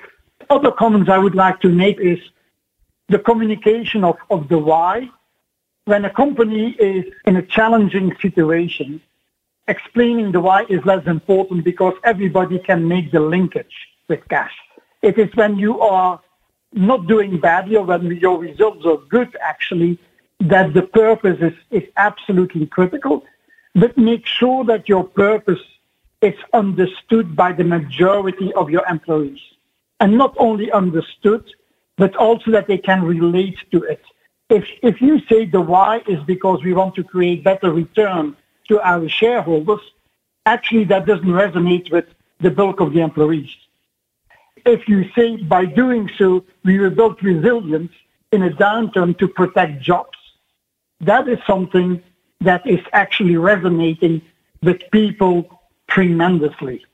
other 0.50 0.70
comments 0.70 1.10
I 1.10 1.18
would 1.18 1.34
like 1.34 1.60
to 1.62 1.68
make 1.68 1.98
is 1.98 2.20
the 3.08 3.18
communication 3.18 4.04
of, 4.04 4.18
of 4.30 4.48
the 4.48 4.58
why. 4.58 5.10
When 5.86 6.04
a 6.04 6.10
company 6.10 6.76
is 6.78 7.06
in 7.26 7.34
a 7.34 7.42
challenging 7.42 8.16
situation, 8.22 9.00
explaining 9.66 10.30
the 10.30 10.38
why 10.38 10.66
is 10.68 10.84
less 10.84 11.04
important 11.08 11.64
because 11.64 11.94
everybody 12.04 12.60
can 12.60 12.86
make 12.86 13.10
the 13.10 13.18
linkage 13.18 13.76
with 14.06 14.20
cash. 14.28 14.54
It 15.02 15.18
is 15.18 15.34
when 15.34 15.56
you 15.56 15.80
are 15.80 16.20
not 16.72 17.06
doing 17.06 17.40
badly 17.40 17.76
or 17.76 17.84
when 17.84 18.06
your 18.16 18.38
results 18.38 18.84
are 18.84 18.98
good 19.08 19.36
actually 19.40 19.98
that 20.40 20.72
the 20.72 20.82
purpose 20.82 21.38
is, 21.40 21.54
is 21.70 21.88
absolutely 21.96 22.66
critical. 22.66 23.24
But 23.74 23.96
make 23.96 24.26
sure 24.26 24.64
that 24.64 24.88
your 24.88 25.04
purpose 25.04 25.60
is 26.22 26.34
understood 26.52 27.34
by 27.34 27.52
the 27.52 27.64
majority 27.64 28.52
of 28.54 28.70
your 28.70 28.84
employees. 28.86 29.40
And 30.00 30.16
not 30.16 30.34
only 30.38 30.70
understood, 30.72 31.44
but 31.96 32.16
also 32.16 32.50
that 32.52 32.66
they 32.66 32.78
can 32.78 33.02
relate 33.02 33.58
to 33.72 33.82
it. 33.82 34.02
If, 34.48 34.64
if 34.82 35.00
you 35.00 35.20
say 35.26 35.44
the 35.44 35.60
why 35.60 36.02
is 36.08 36.22
because 36.24 36.62
we 36.64 36.72
want 36.72 36.94
to 36.96 37.04
create 37.04 37.44
better 37.44 37.70
return 37.72 38.36
to 38.68 38.80
our 38.80 39.08
shareholders, 39.08 39.80
actually 40.46 40.84
that 40.84 41.06
doesn't 41.06 41.26
resonate 41.26 41.90
with 41.92 42.06
the 42.40 42.50
bulk 42.50 42.80
of 42.80 42.92
the 42.92 43.00
employees. 43.00 43.54
If 44.64 44.88
you 44.88 45.10
say 45.16 45.36
by 45.36 45.64
doing 45.64 46.10
so, 46.18 46.44
we 46.64 46.78
will 46.78 46.90
build 46.90 47.22
resilience 47.22 47.92
in 48.32 48.42
a 48.42 48.50
downturn 48.50 49.18
to 49.18 49.28
protect 49.28 49.82
jobs, 49.82 50.18
that 51.00 51.28
is 51.28 51.38
something 51.46 52.02
that 52.40 52.66
is 52.66 52.80
actually 52.92 53.36
resonating 53.36 54.22
with 54.62 54.80
people 54.90 55.60
tremendously. 55.88 56.84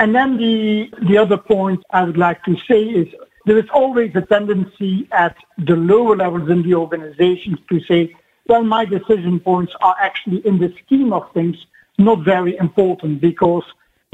And 0.00 0.14
then 0.14 0.36
the, 0.36 0.90
the 1.08 1.18
other 1.18 1.36
point 1.36 1.82
I 1.90 2.02
would 2.02 2.16
like 2.16 2.42
to 2.44 2.56
say 2.68 2.82
is 2.82 3.08
there 3.46 3.58
is 3.58 3.68
always 3.72 4.10
a 4.16 4.22
tendency 4.22 5.06
at 5.12 5.36
the 5.58 5.76
lower 5.76 6.16
levels 6.16 6.50
in 6.50 6.62
the 6.62 6.74
organizations 6.74 7.58
to 7.70 7.80
say, 7.80 8.14
well, 8.46 8.64
my 8.64 8.84
decision 8.84 9.38
points 9.40 9.72
are 9.80 9.96
actually 10.00 10.46
in 10.46 10.58
the 10.58 10.74
scheme 10.84 11.12
of 11.12 11.32
things 11.32 11.56
not 11.98 12.24
very 12.24 12.56
important 12.56 13.20
because 13.20 13.64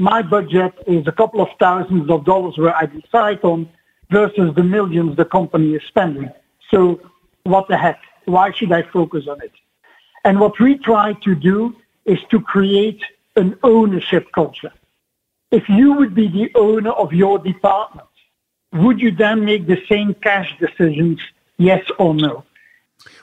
my 0.01 0.23
budget 0.23 0.73
is 0.87 1.07
a 1.07 1.11
couple 1.11 1.41
of 1.41 1.49
thousands 1.59 2.09
of 2.09 2.25
dollars 2.25 2.57
where 2.57 2.75
I 2.75 2.87
decide 2.87 3.43
on 3.43 3.69
versus 4.09 4.49
the 4.55 4.63
millions 4.63 5.15
the 5.15 5.25
company 5.25 5.75
is 5.75 5.83
spending. 5.87 6.31
So 6.71 6.99
what 7.43 7.67
the 7.67 7.77
heck? 7.77 7.99
Why 8.25 8.51
should 8.51 8.71
I 8.71 8.81
focus 8.81 9.27
on 9.27 9.41
it? 9.41 9.51
And 10.23 10.39
what 10.39 10.59
we 10.59 10.77
try 10.79 11.13
to 11.13 11.35
do 11.35 11.75
is 12.05 12.17
to 12.31 12.41
create 12.41 13.03
an 13.35 13.57
ownership 13.61 14.31
culture. 14.33 14.73
If 15.51 15.69
you 15.69 15.93
would 15.93 16.15
be 16.15 16.27
the 16.27 16.51
owner 16.55 16.91
of 16.91 17.13
your 17.13 17.37
department, 17.37 18.07
would 18.73 18.99
you 18.99 19.11
then 19.11 19.45
make 19.45 19.67
the 19.67 19.83
same 19.87 20.15
cash 20.15 20.49
decisions, 20.59 21.19
yes 21.57 21.83
or 21.99 22.15
no? 22.15 22.43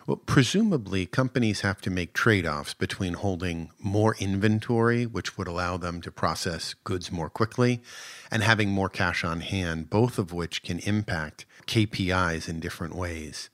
Well, 0.07 0.17
presumably, 0.17 1.07
companies 1.07 1.61
have 1.61 1.81
to 1.83 1.91
make 1.91 2.13
trade 2.13 2.47
offs 2.47 2.75
between 2.75 3.15
holding 3.15 3.71
more 3.79 4.17
inventory, 4.19 5.07
which 5.07 5.37
would 5.37 5.49
allow 5.49 5.77
them 5.77 6.01
to 6.03 6.11
process 6.11 6.75
goods 6.85 7.13
more 7.13 7.31
quickly, 7.31 7.83
and 8.31 8.43
having 8.43 8.71
more 8.71 8.89
cash 8.89 9.25
on 9.25 9.41
hand, 9.41 9.91
both 9.91 10.19
of 10.19 10.33
which 10.33 10.63
can 10.63 10.79
impact 10.81 11.47
KPIs 11.67 12.49
in 12.49 12.61
different 12.61 12.95
ways. 12.95 13.51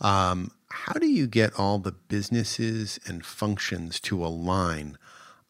Um, 0.00 0.50
how 0.68 0.94
do 0.94 1.06
you 1.06 1.26
get 1.26 1.58
all 1.58 1.78
the 1.78 1.92
businesses 1.92 2.98
and 3.06 3.24
functions 3.24 4.00
to 4.00 4.24
align 4.24 4.98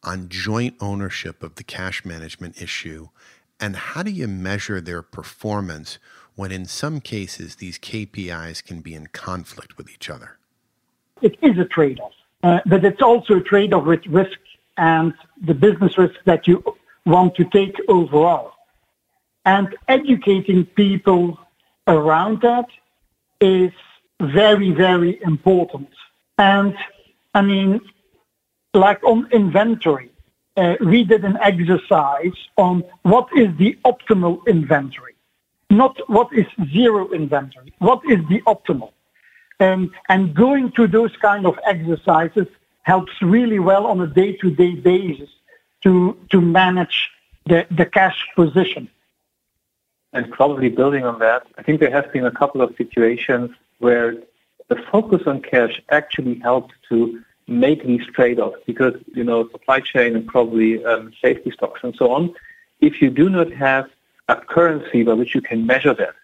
on 0.03 0.29
joint 0.29 0.75
ownership 0.81 1.43
of 1.43 1.55
the 1.55 1.65
cash 1.65 2.05
management 2.05 2.61
issue? 2.61 3.09
And 3.59 3.77
how 3.77 4.03
do 4.03 4.11
you 4.11 4.27
measure 4.27 4.81
their 4.81 5.03
performance 5.03 5.99
when, 6.35 6.53
in 6.53 6.67
some 6.67 7.01
cases, 7.01 7.57
these 7.57 7.79
KPIs 7.79 8.65
can 8.65 8.81
be 8.81 8.95
in 8.95 9.09
conflict 9.09 9.77
with 9.77 9.91
each 9.91 10.09
other? 10.09 10.39
It 11.21 11.37
is 11.43 11.59
a 11.59 11.65
trade 11.65 12.01
off, 12.01 12.13
uh, 12.43 12.61
but 12.67 12.85
it's 12.85 13.03
also 13.03 13.37
a 13.37 13.41
trade 13.41 13.73
off 13.73 13.85
with 13.85 14.07
risk 14.07 14.39
and 14.77 15.13
the 15.41 15.55
business 15.55 15.97
risk 15.99 16.15
that 16.25 16.49
you 16.49 16.65
want 17.07 17.35
to 17.37 17.45
take 17.45 17.77
overall. 17.89 18.53
And 19.45 19.77
educating 19.89 20.65
people 20.65 21.39
around 21.87 22.43
that 22.43 22.67
is 23.41 23.73
very, 24.21 24.71
very 24.71 25.21
important. 25.23 25.89
And 26.39 26.75
I 27.35 27.43
mean, 27.43 27.81
like 28.75 29.03
on 29.05 29.29
inventory, 29.33 30.11
uh, 30.57 30.77
we 30.81 31.05
did 31.05 31.25
an 31.25 31.39
exercise 31.41 32.37
on 32.57 32.85
what 33.03 33.29
is 33.37 33.49
the 33.59 33.77
optimal 33.85 34.47
inventory, 34.47 35.12
not 35.73 35.97
what 36.09 36.29
is 36.33 36.47
zero 36.73 37.11
inventory, 37.13 37.73
what 37.79 38.01
is 38.09 38.21
the 38.29 38.41
optimal. 38.43 38.93
Um, 39.59 39.93
and 40.09 40.35
going 40.35 40.73
to 40.73 40.87
those 40.87 41.15
kind 41.29 41.47
of 41.47 41.59
exercises 41.67 42.47
helps 42.83 43.13
really 43.23 43.59
well 43.59 43.87
on 43.87 44.01
a 44.01 44.07
day-to-day 44.07 44.75
basis 44.77 45.31
to, 45.83 46.17
to 46.31 46.41
manage 46.41 47.11
the, 47.47 47.67
the 47.71 47.87
cash 47.87 48.19
position. 48.35 48.89
And 50.13 50.31
probably 50.31 50.69
building 50.69 51.05
on 51.05 51.19
that, 51.21 51.47
I 51.57 51.63
think 51.63 51.81
there 51.81 51.91
has 51.91 52.05
been 52.13 52.27
a 52.27 52.31
couple 52.31 52.61
of 52.61 52.75
situations 52.77 53.51
where 53.79 54.17
the 54.69 54.77
focus 54.91 55.23
on 55.27 55.41
cash 55.41 55.81
actually 55.91 56.39
helped 56.41 56.75
to 56.91 57.23
make 57.47 57.85
these 57.85 58.05
trade-offs 58.15 58.61
because, 58.67 58.95
you 59.15 59.25
know, 59.25 59.49
supply 59.51 59.81
chain 59.81 60.17
and 60.17 60.27
probably 60.27 60.85
um, 60.85 61.13
safety 61.21 61.51
stocks 61.51 61.81
and 61.83 61.95
so 61.97 62.13
on, 62.13 62.35
if 62.81 63.01
you 63.01 63.11
do 63.11 63.31
not 63.31 63.53
have 63.53 63.89
a 64.33 64.37
currency 64.55 65.03
by 65.03 65.15
which 65.15 65.35
you 65.35 65.43
can 65.51 65.67
measure 65.67 65.95
that, 65.95 66.15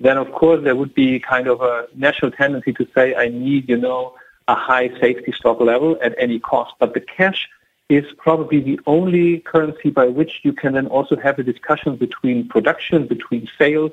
then 0.00 0.16
of 0.16 0.28
course 0.32 0.62
there 0.64 0.76
would 0.76 0.94
be 0.94 1.20
kind 1.20 1.46
of 1.48 1.60
a 1.60 1.86
natural 1.94 2.30
tendency 2.30 2.72
to 2.74 2.86
say, 2.94 3.14
I 3.14 3.28
need, 3.28 3.68
you 3.68 3.78
know, 3.86 4.14
a 4.48 4.54
high 4.54 4.88
safety 5.00 5.32
stock 5.32 5.60
level 5.60 5.98
at 6.02 6.14
any 6.18 6.38
cost. 6.38 6.72
But 6.78 6.94
the 6.94 7.00
cash 7.00 7.48
is 7.88 8.04
probably 8.18 8.60
the 8.60 8.78
only 8.86 9.40
currency 9.40 9.90
by 9.90 10.06
which 10.06 10.40
you 10.42 10.52
can 10.52 10.74
then 10.74 10.86
also 10.86 11.16
have 11.16 11.38
a 11.38 11.42
discussion 11.42 11.96
between 11.96 12.48
production, 12.48 13.06
between 13.06 13.48
sales, 13.58 13.92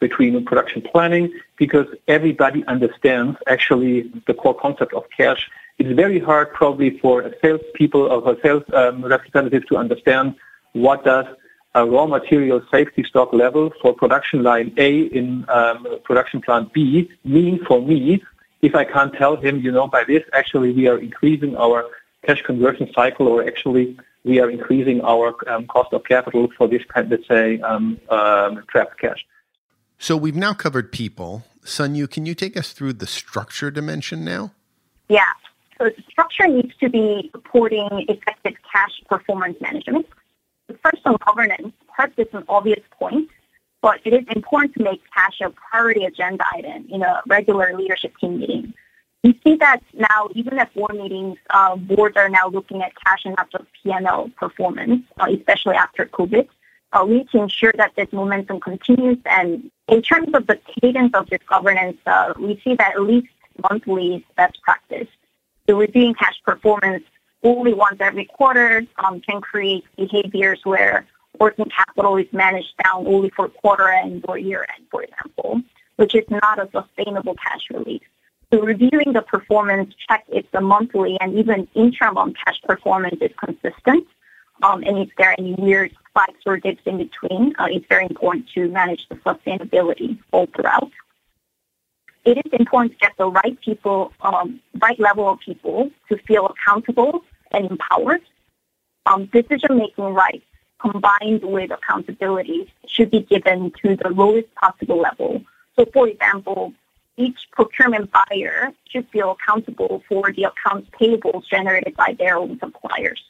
between 0.00 0.44
production 0.44 0.80
planning, 0.82 1.32
because 1.56 1.86
everybody 2.06 2.64
understands 2.66 3.36
actually 3.46 4.10
the 4.26 4.34
core 4.34 4.54
concept 4.54 4.92
of 4.94 5.04
cash 5.16 5.50
it's 5.78 5.94
very 5.94 6.18
hard 6.18 6.52
probably 6.52 6.98
for 6.98 7.22
a 7.22 7.32
salespeople 7.40 8.02
or 8.02 8.32
a 8.32 8.40
sales 8.40 8.64
um, 8.74 9.04
representative 9.04 9.66
to 9.68 9.76
understand 9.76 10.34
what 10.72 11.04
does 11.04 11.26
a 11.74 11.86
raw 11.86 12.06
material 12.06 12.62
safety 12.70 13.04
stock 13.04 13.32
level 13.32 13.72
for 13.80 13.92
production 13.92 14.42
line 14.42 14.72
A 14.78 15.00
in 15.02 15.44
um, 15.48 15.86
production 16.04 16.40
plant 16.40 16.72
B 16.72 17.10
mean 17.24 17.64
for 17.64 17.80
me 17.80 18.22
if 18.62 18.74
I 18.74 18.84
can't 18.84 19.14
tell 19.14 19.36
him, 19.36 19.60
you 19.60 19.70
know, 19.70 19.86
by 19.86 20.04
this 20.04 20.24
actually 20.32 20.72
we 20.72 20.88
are 20.88 20.98
increasing 20.98 21.56
our 21.56 21.84
cash 22.26 22.42
conversion 22.42 22.90
cycle 22.94 23.28
or 23.28 23.46
actually 23.46 23.96
we 24.24 24.40
are 24.40 24.50
increasing 24.50 25.00
our 25.02 25.34
um, 25.48 25.66
cost 25.66 25.92
of 25.92 26.04
capital 26.04 26.48
for 26.56 26.66
this 26.66 26.82
kind, 26.86 27.08
let's 27.10 27.26
say, 27.28 27.60
um, 27.60 27.98
um, 28.08 28.64
trapped 28.68 28.98
cash. 28.98 29.24
So 29.98 30.16
we've 30.16 30.36
now 30.36 30.54
covered 30.54 30.92
people. 30.92 31.44
Sun-You, 31.64 32.08
can 32.08 32.26
you 32.26 32.34
take 32.34 32.56
us 32.56 32.72
through 32.72 32.94
the 32.94 33.06
structure 33.06 33.70
dimension 33.70 34.24
now? 34.24 34.52
Yeah. 35.08 35.30
So 35.78 35.90
structure 36.10 36.48
needs 36.48 36.74
to 36.80 36.88
be 36.88 37.30
supporting 37.32 37.88
effective 38.08 38.54
cash 38.70 39.00
performance 39.08 39.60
management. 39.60 40.06
First 40.82 41.02
on 41.06 41.16
governance, 41.26 41.72
perhaps 41.88 42.14
it's 42.18 42.34
an 42.34 42.44
obvious 42.48 42.82
point, 42.98 43.28
but 43.80 44.00
it 44.04 44.12
is 44.12 44.24
important 44.34 44.74
to 44.74 44.82
make 44.82 45.02
cash 45.14 45.40
a 45.40 45.50
priority 45.50 46.04
agenda 46.04 46.44
item 46.52 46.86
in 46.90 47.02
a 47.02 47.22
regular 47.26 47.74
leadership 47.76 48.16
team 48.18 48.38
meeting. 48.38 48.74
We 49.24 49.38
see 49.42 49.56
that 49.56 49.82
now, 49.94 50.28
even 50.34 50.58
at 50.58 50.72
board 50.74 50.94
meetings, 50.94 51.38
uh, 51.50 51.76
boards 51.76 52.16
are 52.16 52.28
now 52.28 52.48
looking 52.48 52.82
at 52.82 52.92
cash 53.04 53.24
and 53.24 53.34
not 53.36 53.50
just 53.50 53.64
P&L 53.82 54.30
performance, 54.36 55.02
uh, 55.18 55.26
especially 55.30 55.74
after 55.74 56.06
COVID. 56.06 56.48
Uh, 56.92 57.04
we 57.06 57.18
need 57.18 57.30
to 57.30 57.42
ensure 57.42 57.72
that 57.76 57.94
this 57.96 58.12
momentum 58.12 58.60
continues. 58.60 59.18
And 59.26 59.70
in 59.88 60.02
terms 60.02 60.28
of 60.34 60.46
the 60.46 60.58
cadence 60.80 61.12
of 61.14 61.28
this 61.30 61.40
governance, 61.48 61.98
uh, 62.06 62.34
we 62.38 62.60
see 62.62 62.76
that 62.76 62.94
at 62.94 63.02
least 63.02 63.28
monthly 63.68 64.16
is 64.16 64.22
best 64.36 64.62
practice. 64.62 65.08
So 65.68 65.76
reviewing 65.76 66.14
cash 66.14 66.40
performance 66.44 67.04
only 67.42 67.72
once 67.72 67.98
every 68.00 68.24
quarter 68.24 68.84
um, 69.04 69.20
can 69.20 69.40
create 69.40 69.84
behaviors 69.96 70.60
where 70.64 71.06
working 71.38 71.66
capital 71.66 72.16
is 72.16 72.26
managed 72.32 72.74
down 72.82 73.06
only 73.06 73.30
for 73.30 73.48
quarter 73.48 73.88
end 73.88 74.24
or 74.28 74.38
year 74.38 74.66
end, 74.76 74.86
for 74.90 75.02
example, 75.02 75.60
which 75.96 76.14
is 76.14 76.24
not 76.30 76.58
a 76.58 76.68
sustainable 76.72 77.34
cash 77.34 77.62
release. 77.70 78.02
So 78.52 78.60
reviewing 78.60 79.12
the 79.12 79.22
performance, 79.22 79.94
check 80.08 80.24
if 80.28 80.50
the 80.52 80.60
monthly 80.60 81.18
and 81.20 81.34
even 81.34 81.68
intra-month 81.74 82.36
cash 82.44 82.60
performance 82.62 83.18
is 83.20 83.30
consistent, 83.36 84.06
um, 84.62 84.82
and 84.82 84.98
if 84.98 85.10
there 85.16 85.30
are 85.30 85.36
any 85.38 85.54
weird 85.58 85.94
spikes 86.08 86.40
or 86.46 86.56
dips 86.56 86.82
in 86.86 86.98
between, 86.98 87.54
uh, 87.58 87.66
it's 87.70 87.86
very 87.88 88.06
important 88.06 88.48
to 88.54 88.68
manage 88.68 89.06
the 89.08 89.16
sustainability 89.16 90.18
all 90.32 90.46
throughout. 90.46 90.90
It 92.24 92.38
is 92.44 92.52
important 92.52 92.92
to 92.92 92.98
get 92.98 93.16
the 93.16 93.26
right 93.26 93.58
people, 93.60 94.12
um, 94.20 94.60
right 94.80 94.98
level 94.98 95.28
of 95.28 95.40
people 95.40 95.90
to 96.08 96.18
feel 96.18 96.46
accountable 96.46 97.24
and 97.52 97.70
empowered. 97.70 98.22
Um, 99.06 99.26
decision-making 99.26 100.04
rights 100.04 100.44
combined 100.80 101.42
with 101.42 101.70
accountability 101.70 102.72
should 102.86 103.10
be 103.10 103.20
given 103.20 103.72
to 103.82 103.96
the 103.96 104.10
lowest 104.10 104.54
possible 104.54 104.98
level. 104.98 105.42
So, 105.76 105.86
for 105.92 106.08
example, 106.08 106.74
each 107.16 107.48
procurement 107.50 108.10
buyer 108.12 108.72
should 108.88 109.08
feel 109.08 109.32
accountable 109.32 110.02
for 110.08 110.32
the 110.32 110.44
accounts 110.44 110.88
payables 110.90 111.46
generated 111.48 111.96
by 111.96 112.14
their 112.18 112.36
own 112.36 112.58
suppliers. 112.58 113.22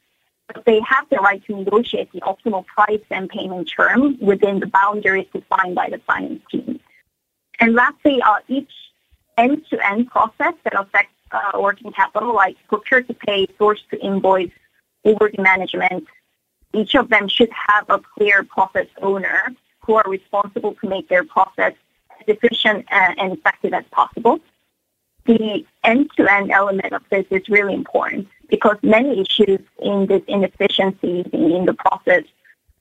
But 0.47 0.64
they 0.64 0.80
have 0.80 1.09
the 1.11 1.16
right 1.16 1.45
to 1.47 1.57
negotiate 1.57 2.11
the 2.12 2.21
optimal 2.21 2.66
price 2.66 3.04
and 3.11 3.28
payment 3.28 3.71
term 3.75 4.18
within 4.21 4.61
the 4.61 4.66
boundaries 4.66 5.26
defined 5.33 5.75
by 5.75 5.88
the 5.90 5.99
finance 6.07 6.42
team. 6.50 6.77
And 7.60 7.74
lastly, 7.74 8.20
uh, 8.22 8.36
each 8.48 8.70
end-to-end 9.36 10.08
process 10.08 10.54
that 10.64 10.78
affects 10.78 11.14
uh, 11.30 11.58
working 11.58 11.92
capital, 11.92 12.34
like 12.34 12.56
procure 12.68 13.02
to 13.02 13.14
pay, 13.14 13.46
source 13.58 13.82
to 13.90 14.00
invoice, 14.00 14.50
overdue 15.04 15.42
management, 15.42 16.06
each 16.74 16.94
of 16.94 17.08
them 17.08 17.28
should 17.28 17.50
have 17.50 17.84
a 17.88 17.98
clear 17.98 18.42
process 18.44 18.86
owner 19.00 19.54
who 19.80 19.94
are 19.94 20.04
responsible 20.06 20.74
to 20.74 20.88
make 20.88 21.08
their 21.08 21.24
process 21.24 21.72
as 22.20 22.28
efficient 22.28 22.84
and 22.90 23.32
effective 23.32 23.72
as 23.72 23.84
possible. 23.90 24.38
The 25.24 25.64
end-to-end 25.84 26.50
element 26.50 26.92
of 26.92 27.02
this 27.10 27.26
is 27.30 27.48
really 27.48 27.74
important 27.74 28.28
because 28.48 28.76
many 28.82 29.20
issues 29.20 29.60
in 29.80 30.06
this 30.06 30.22
inefficiencies 30.26 31.26
in 31.32 31.64
the 31.64 31.74
process 31.74 32.24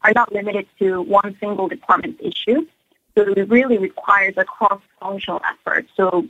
are 0.02 0.14
not 0.14 0.32
limited 0.32 0.68
to 0.80 1.02
one 1.02 1.36
single 1.40 1.68
department's 1.68 2.22
issue. 2.24 2.66
So 3.18 3.24
it 3.24 3.50
really 3.50 3.80
requires 3.80 4.36
a 4.38 4.46
cross-functional 4.46 5.42
effort. 5.44 5.88
So 5.98 6.28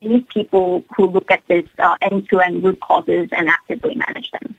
you 0.00 0.08
need 0.08 0.28
people 0.28 0.84
who 0.96 1.06
look 1.06 1.32
at 1.32 1.42
this 1.48 1.64
uh, 1.80 1.96
end-to-end 2.00 2.62
root 2.62 2.78
causes 2.78 3.28
and 3.32 3.48
actively 3.48 3.96
manage 3.96 4.30
them. 4.30 4.54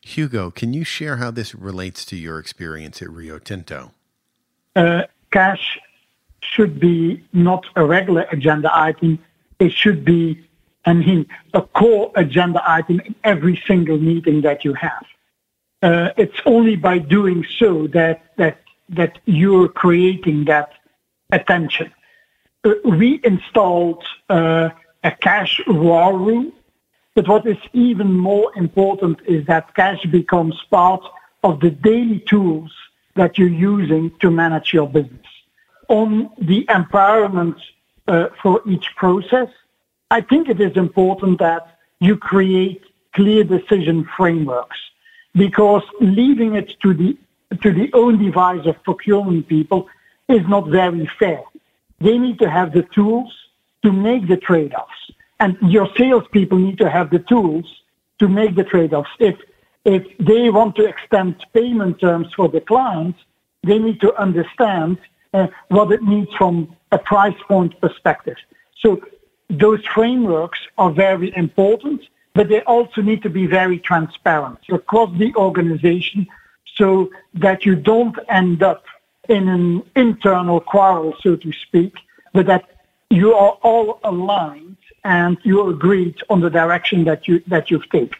Hugo, 0.00 0.50
can 0.50 0.72
you 0.72 0.84
share 0.84 1.18
how 1.18 1.30
this 1.30 1.54
relates 1.54 2.06
to 2.06 2.16
your 2.16 2.38
experience 2.38 3.02
at 3.02 3.10
Rio 3.10 3.38
Tinto? 3.38 3.92
Uh, 4.74 5.02
cash 5.32 5.78
should 6.40 6.80
be 6.80 7.22
not 7.34 7.66
a 7.76 7.84
regular 7.84 8.26
agenda 8.32 8.74
item. 8.74 9.18
It 9.58 9.72
should 9.72 10.02
be, 10.02 10.48
I 10.86 10.94
mean, 10.94 11.26
a 11.52 11.60
core 11.60 12.10
agenda 12.14 12.62
item 12.66 13.00
in 13.00 13.14
every 13.22 13.62
single 13.66 13.98
meeting 13.98 14.40
that 14.42 14.64
you 14.64 14.72
have. 14.72 15.04
Uh, 15.82 16.10
it's 16.16 16.40
only 16.46 16.74
by 16.74 16.96
doing 16.96 17.44
so 17.58 17.86
that 17.88 18.24
that 18.36 18.62
that 18.88 19.18
you're 19.26 19.68
creating 19.68 20.46
that 20.46 20.72
attention. 21.30 21.92
Uh, 22.64 22.72
we 22.84 23.20
installed 23.24 24.04
uh, 24.28 24.70
a 25.04 25.10
cash 25.10 25.60
war 25.66 26.16
room 26.18 26.52
but 27.16 27.26
what 27.28 27.46
is 27.46 27.56
even 27.72 28.12
more 28.12 28.52
important 28.56 29.18
is 29.24 29.46
that 29.46 29.74
cash 29.74 30.04
becomes 30.04 30.62
part 30.70 31.02
of 31.42 31.60
the 31.60 31.70
daily 31.70 32.20
tools 32.20 32.70
that 33.14 33.38
you're 33.38 33.48
using 33.48 34.12
to 34.20 34.30
manage 34.30 34.74
your 34.74 34.86
business. 34.86 35.26
On 35.88 36.30
the 36.38 36.66
empowerment 36.66 37.56
uh, 38.06 38.28
for 38.42 38.60
each 38.68 38.94
process, 38.96 39.48
I 40.10 40.20
think 40.20 40.50
it 40.50 40.60
is 40.60 40.76
important 40.76 41.38
that 41.38 41.78
you 42.00 42.18
create 42.18 42.82
clear 43.14 43.44
decision 43.44 44.06
frameworks 44.14 44.76
because 45.34 45.84
leaving 46.00 46.54
it 46.54 46.78
to 46.82 46.92
the 46.92 47.16
to 47.62 47.72
the 47.72 47.88
own 47.94 48.22
device 48.22 48.66
of 48.66 48.82
procurement 48.82 49.48
people 49.48 49.88
is 50.28 50.46
not 50.48 50.68
very 50.68 51.08
fair. 51.18 51.42
They 52.00 52.18
need 52.18 52.38
to 52.40 52.50
have 52.50 52.72
the 52.72 52.82
tools 52.82 53.32
to 53.82 53.92
make 53.92 54.28
the 54.28 54.36
trade-offs. 54.36 55.12
And 55.38 55.56
your 55.62 55.88
salespeople 55.96 56.58
need 56.58 56.78
to 56.78 56.90
have 56.90 57.10
the 57.10 57.20
tools 57.20 57.66
to 58.18 58.28
make 58.28 58.54
the 58.56 58.64
trade-offs. 58.64 59.10
If 59.18 59.36
if 59.84 60.02
they 60.18 60.50
want 60.50 60.74
to 60.76 60.84
extend 60.84 61.36
payment 61.54 62.00
terms 62.00 62.26
for 62.34 62.48
the 62.48 62.60
clients, 62.60 63.20
they 63.62 63.78
need 63.78 64.00
to 64.00 64.12
understand 64.16 64.98
uh, 65.32 65.46
what 65.68 65.92
it 65.92 66.02
means 66.02 66.28
from 66.36 66.74
a 66.90 66.98
price 66.98 67.40
point 67.46 67.80
perspective. 67.80 68.36
So 68.82 69.00
those 69.48 69.84
frameworks 69.94 70.58
are 70.76 70.90
very 70.90 71.32
important, 71.36 72.02
but 72.34 72.48
they 72.48 72.62
also 72.62 73.00
need 73.00 73.22
to 73.22 73.30
be 73.30 73.46
very 73.46 73.78
transparent 73.78 74.58
across 74.70 75.16
the 75.18 75.32
organization 75.36 76.26
so 76.74 77.10
that 77.34 77.64
you 77.64 77.76
don't 77.76 78.18
end 78.28 78.64
up 78.64 78.82
in 79.28 79.48
an 79.48 79.82
internal 79.94 80.60
quarrel, 80.60 81.14
so 81.20 81.36
to 81.36 81.52
speak, 81.52 81.94
but 82.32 82.46
that 82.46 82.64
you 83.10 83.34
are 83.34 83.58
all 83.62 84.00
aligned 84.04 84.76
and 85.04 85.38
you 85.42 85.68
agreed 85.68 86.16
on 86.28 86.40
the 86.40 86.50
direction 86.50 87.04
that 87.04 87.28
you 87.28 87.42
that 87.46 87.70
you've 87.70 87.88
taken. 87.90 88.10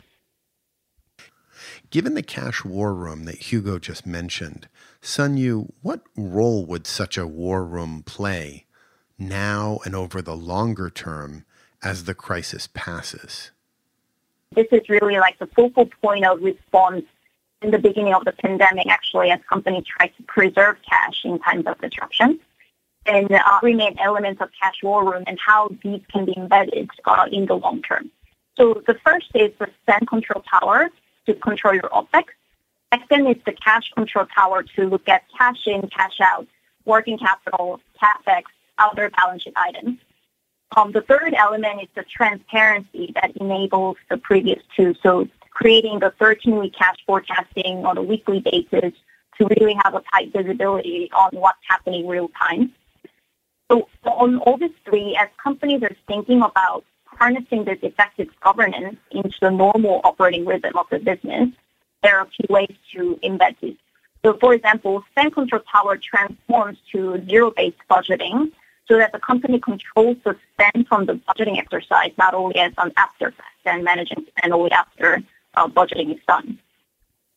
Given 1.91 2.15
the 2.15 2.23
cash 2.23 2.65
war 2.65 2.95
room 2.95 3.25
that 3.25 3.37
Hugo 3.37 3.79
just 3.79 4.07
mentioned, 4.07 4.69
Sun-You, 5.01 5.73
what 5.83 6.03
role 6.17 6.67
would 6.67 6.87
such 6.87 7.17
a 7.17 7.27
war 7.27 7.65
room 7.65 8.03
play 8.05 8.67
now 9.19 9.79
and 9.85 9.95
over 9.95 10.21
the 10.21 10.37
longer 10.37 10.91
term 10.91 11.45
as 11.83 12.05
the 12.05 12.15
crisis 12.15 12.69
passes? 12.73 13.51
This 14.55 14.67
is 14.73 14.89
really 14.89 15.19
like 15.19 15.39
the 15.39 15.47
focal 15.47 15.89
point 16.03 16.25
of 16.25 16.43
response 16.43 17.05
in 17.67 17.73
the 17.73 17.79
beginning 17.81 18.15
of 18.15 18.25
the 18.25 18.33
pandemic, 18.33 18.87
actually, 18.87 19.31
as 19.33 19.41
companies 19.49 19.85
try 19.85 20.07
to 20.07 20.23
preserve 20.23 20.77
cash 20.89 21.23
in 21.25 21.39
times 21.41 21.67
of 21.67 21.79
disruption 21.81 22.39
and 23.07 23.31
uh, 23.33 23.41
remain 23.61 23.97
elements 23.99 24.41
of 24.41 24.49
cash 24.61 24.77
war 24.85 25.05
room 25.05 25.25
and 25.27 25.37
how 25.45 25.69
these 25.83 26.01
can 26.13 26.25
be 26.25 26.35
embedded 26.37 26.89
uh, 27.05 27.27
in 27.31 27.45
the 27.47 27.55
long 27.55 27.83
term. 27.83 28.09
So 28.57 28.83
the 28.87 28.97
first 29.05 29.27
is 29.35 29.51
the 29.59 29.69
spend 29.83 30.09
control 30.09 30.45
tower 30.49 30.89
to 31.27 31.35
control 31.35 31.75
your 31.75 31.91
OPEX. 31.91 32.27
Second 32.95 33.27
is 33.27 33.37
the 33.45 33.53
cash 33.53 33.91
control 33.95 34.27
tower 34.27 34.63
to 34.77 34.85
look 34.85 35.09
at 35.09 35.25
cash 35.37 35.67
in, 35.67 35.89
cash 35.89 36.21
out, 36.23 36.47
working 36.85 37.19
capital, 37.19 37.81
CapEx, 38.01 38.45
other 38.79 39.11
balance 39.11 39.43
sheet 39.43 39.55
items. 39.57 39.99
Um, 40.77 40.93
the 40.93 41.03
third 41.03 41.35
element 41.35 41.83
is 41.83 41.89
the 41.97 42.05
transparency 42.05 43.13
that 43.21 43.37
enables 43.37 43.97
the 44.09 44.19
previous 44.19 44.63
two. 44.77 44.95
So 45.03 45.29
creating 45.57 45.99
the 46.01 46.13
13-week 46.21 46.75
cash 46.79 46.97
forecasting 47.07 47.87
on 47.87 47.97
a 47.97 48.03
weekly 48.03 48.41
basis 48.41 48.93
to 49.39 49.47
really 49.59 49.75
have 49.83 49.95
a 49.95 50.03
tight 50.13 50.31
visibility 50.31 51.11
on 51.17 51.31
what's 51.33 51.59
happening 51.67 52.07
real 52.07 52.29
time. 52.39 52.71
So 53.71 53.89
on 54.05 54.37
all 54.41 54.59
these 54.59 54.77
three, 54.85 55.17
as 55.19 55.29
companies 55.43 55.83
are 55.83 55.97
thinking 56.07 56.43
about 56.43 56.85
harnessing 57.07 57.65
this 57.65 57.79
effective 57.81 58.29
governance 58.45 58.99
into 59.13 59.35
the 59.41 59.51
normal 59.51 60.03
operating 60.05 60.45
rhythm 60.45 60.77
of 60.77 60.87
the 60.91 60.99
business, 60.99 61.49
there 62.03 62.19
are 62.19 62.27
a 62.27 62.29
few 62.29 62.47
ways 62.51 62.75
to 62.93 63.19
embed 63.25 63.57
this. 63.63 63.77
So 64.23 64.37
for 64.39 64.53
example, 64.53 65.05
Spend 65.13 65.33
Control 65.33 65.63
tower 65.73 65.97
transforms 65.97 66.77
to 66.93 67.25
zero-based 67.31 67.79
budgeting 67.91 68.53
so 68.89 68.99
that 68.99 69.13
the 69.13 69.21
company 69.21 69.59
controls 69.59 70.19
the 70.23 70.37
spend 70.53 70.87
from 70.87 71.07
the 71.07 71.15
budgeting 71.15 71.57
exercise, 71.57 72.13
not 72.19 72.35
only 72.35 72.57
as 72.57 72.75
an 72.77 72.93
after 72.99 73.33
and 73.65 73.83
managing 73.83 74.25
spend 74.37 74.53
only 74.53 74.71
after 74.71 75.23
uh, 75.57 75.69
budgeting 75.69 76.15
is 76.15 76.21
done. 76.27 76.59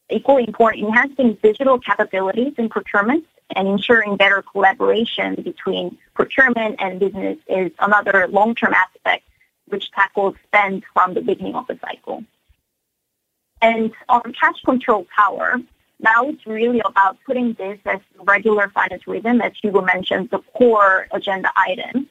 Equally 0.09 0.45
important, 0.47 0.85
enhancing 0.85 1.37
digital 1.41 1.79
capabilities 1.79 2.53
in 2.57 2.69
procurement 2.69 3.25
and 3.55 3.67
ensuring 3.67 4.17
better 4.17 4.43
collaboration 4.51 5.35
between 5.35 5.97
procurement 6.13 6.75
and 6.79 6.99
business 6.99 7.37
is 7.47 7.71
another 7.79 8.27
long-term 8.27 8.73
aspect 8.73 9.23
which 9.67 9.91
tackles 9.91 10.35
spend 10.47 10.83
from 10.93 11.13
the 11.13 11.21
beginning 11.21 11.55
of 11.55 11.67
the 11.67 11.77
cycle. 11.81 12.23
And 13.61 13.91
on 14.07 14.33
cash 14.39 14.61
control 14.65 15.05
tower, 15.15 15.57
now 15.99 16.29
it's 16.29 16.45
really 16.45 16.81
about 16.85 17.17
putting 17.25 17.53
this 17.53 17.79
as 17.85 17.99
regular 18.21 18.69
finance 18.69 19.05
rhythm, 19.05 19.41
as 19.41 19.51
Hugo 19.61 19.81
mentioned, 19.81 20.29
the 20.31 20.39
core 20.57 21.07
agenda 21.11 21.51
item. 21.55 22.07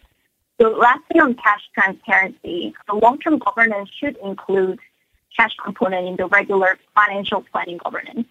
So 0.60 0.68
lastly, 0.70 1.20
on 1.20 1.34
cash 1.34 1.62
transparency, 1.72 2.74
the 2.86 2.94
long-term 2.94 3.38
governance 3.38 3.90
should 3.98 4.16
include 4.22 4.78
cash 5.38 5.55
component 5.62 6.09
in 6.09 6.16
the 6.16 6.27
regular 6.27 6.79
financial 6.94 7.44
planning 7.53 7.79
governance 7.79 8.27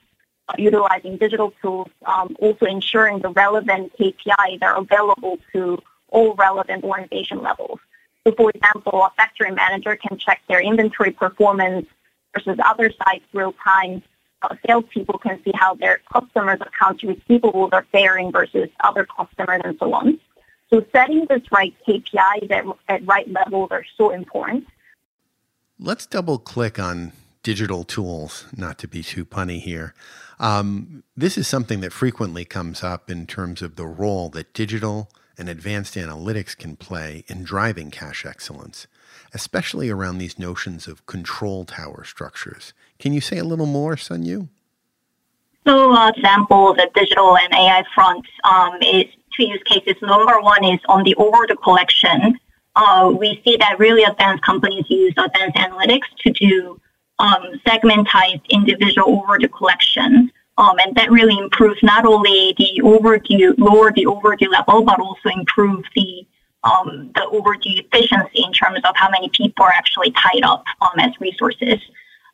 utilizing 0.58 1.18
digital 1.18 1.54
tools, 1.62 1.90
um, 2.06 2.36
also 2.40 2.66
ensuring 2.66 3.20
the 3.20 3.30
relevant 3.30 3.92
KPIs 3.98 4.62
are 4.62 4.78
available 4.78 5.38
to 5.54 5.82
all 6.10 6.36
relevant 6.36 6.84
organization 6.84 7.42
levels. 7.42 7.80
So, 8.26 8.34
for 8.34 8.52
example, 8.52 9.04
a 9.04 9.12
factory 9.18 9.52
manager 9.52 9.96
can 9.96 10.18
check 10.18 10.42
their 10.48 10.62
inventory 10.62 11.12
performance 11.12 11.88
versus 12.34 12.58
other 12.66 12.92
sites 12.92 13.26
real 13.34 13.54
time. 13.64 14.04
Uh, 14.42 14.56
salespeople 14.66 15.18
can 15.20 15.42
see 15.44 15.52
how 15.56 15.74
their 15.76 16.00
customers' 16.14 16.60
accounts 16.62 17.04
receivables 17.04 17.74
are 17.74 17.86
faring 17.92 18.32
versus 18.32 18.70
other 18.82 19.06
customers 19.06 19.62
and 19.64 19.78
so 19.80 19.94
on. 19.94 20.20
So 20.70 20.86
setting 20.92 21.26
this 21.30 21.42
right 21.52 21.74
KPIs 21.88 22.52
at, 22.52 22.66
at 22.88 23.06
right 23.08 23.30
levels 23.32 23.70
are 23.72 23.86
so 23.98 24.12
important. 24.12 24.68
Let's 25.80 26.08
double 26.08 26.40
click 26.40 26.80
on 26.80 27.12
digital 27.44 27.84
tools, 27.84 28.46
not 28.56 28.80
to 28.80 28.88
be 28.88 29.04
too 29.04 29.24
punny 29.24 29.62
here. 29.62 29.94
Um, 30.40 31.04
this 31.16 31.38
is 31.38 31.48
something 31.48 31.82
that 31.82 31.94
frequently 31.94 32.46
comes 32.46 32.84
up 32.84 33.12
in 33.12 33.28
terms 33.28 33.62
of 33.62 33.76
the 33.76 33.86
role 33.86 34.30
that 34.30 34.54
digital 34.54 35.12
and 35.38 35.48
advanced 35.48 35.94
analytics 35.94 36.58
can 36.58 36.78
play 36.78 37.24
in 37.28 37.44
driving 37.44 37.92
cash 37.92 38.26
excellence, 38.26 38.88
especially 39.36 39.92
around 39.92 40.18
these 40.18 40.40
notions 40.40 40.88
of 40.88 41.06
control 41.06 41.64
tower 41.64 42.04
structures. 42.04 42.74
Can 42.98 43.14
you 43.14 43.22
say 43.22 43.38
a 43.38 43.44
little 43.44 43.68
more, 43.68 43.98
Sun-You? 43.98 44.50
So, 45.68 45.94
uh, 45.94 46.10
example, 46.10 46.74
the 46.74 46.90
digital 46.96 47.38
and 47.38 47.54
AI 47.54 47.84
front 47.94 48.26
um, 48.46 48.78
is 48.82 49.06
two 49.36 49.44
use 49.44 49.62
cases. 49.68 49.94
Number 50.02 50.40
one 50.42 50.66
is 50.66 50.80
on 50.90 51.04
the 51.04 51.14
overdue 51.16 51.56
collection. 51.58 52.40
Uh, 52.78 53.10
we 53.10 53.42
see 53.44 53.58
that 53.58 53.80
really 53.80 54.04
advanced 54.04 54.44
companies 54.44 54.86
use 54.88 55.12
advanced 55.18 55.58
analytics 55.58 56.08
to 56.20 56.30
do 56.32 56.80
um, 57.18 57.44
segmentized 57.66 58.48
individual 58.50 59.20
overdue 59.20 59.48
collection. 59.48 60.32
Um, 60.60 60.76
and 60.80 60.96
that 60.96 61.10
really 61.10 61.38
improves 61.40 61.82
not 61.82 62.06
only 62.06 62.54
the 62.60 62.82
overdue, 62.84 63.56
lower 63.58 63.92
the 63.92 64.06
overdue 64.06 64.50
level, 64.50 64.84
but 64.84 65.00
also 65.00 65.30
improve 65.30 65.84
the 65.96 66.28
um, 66.64 67.12
the 67.16 67.26
overdue 67.32 67.82
efficiency 67.84 68.44
in 68.44 68.52
terms 68.52 68.80
of 68.84 68.94
how 68.96 69.10
many 69.10 69.30
people 69.30 69.64
are 69.64 69.72
actually 69.72 70.12
tied 70.12 70.44
up 70.44 70.64
um, 70.82 71.00
as 71.00 71.12
resources. 71.20 71.80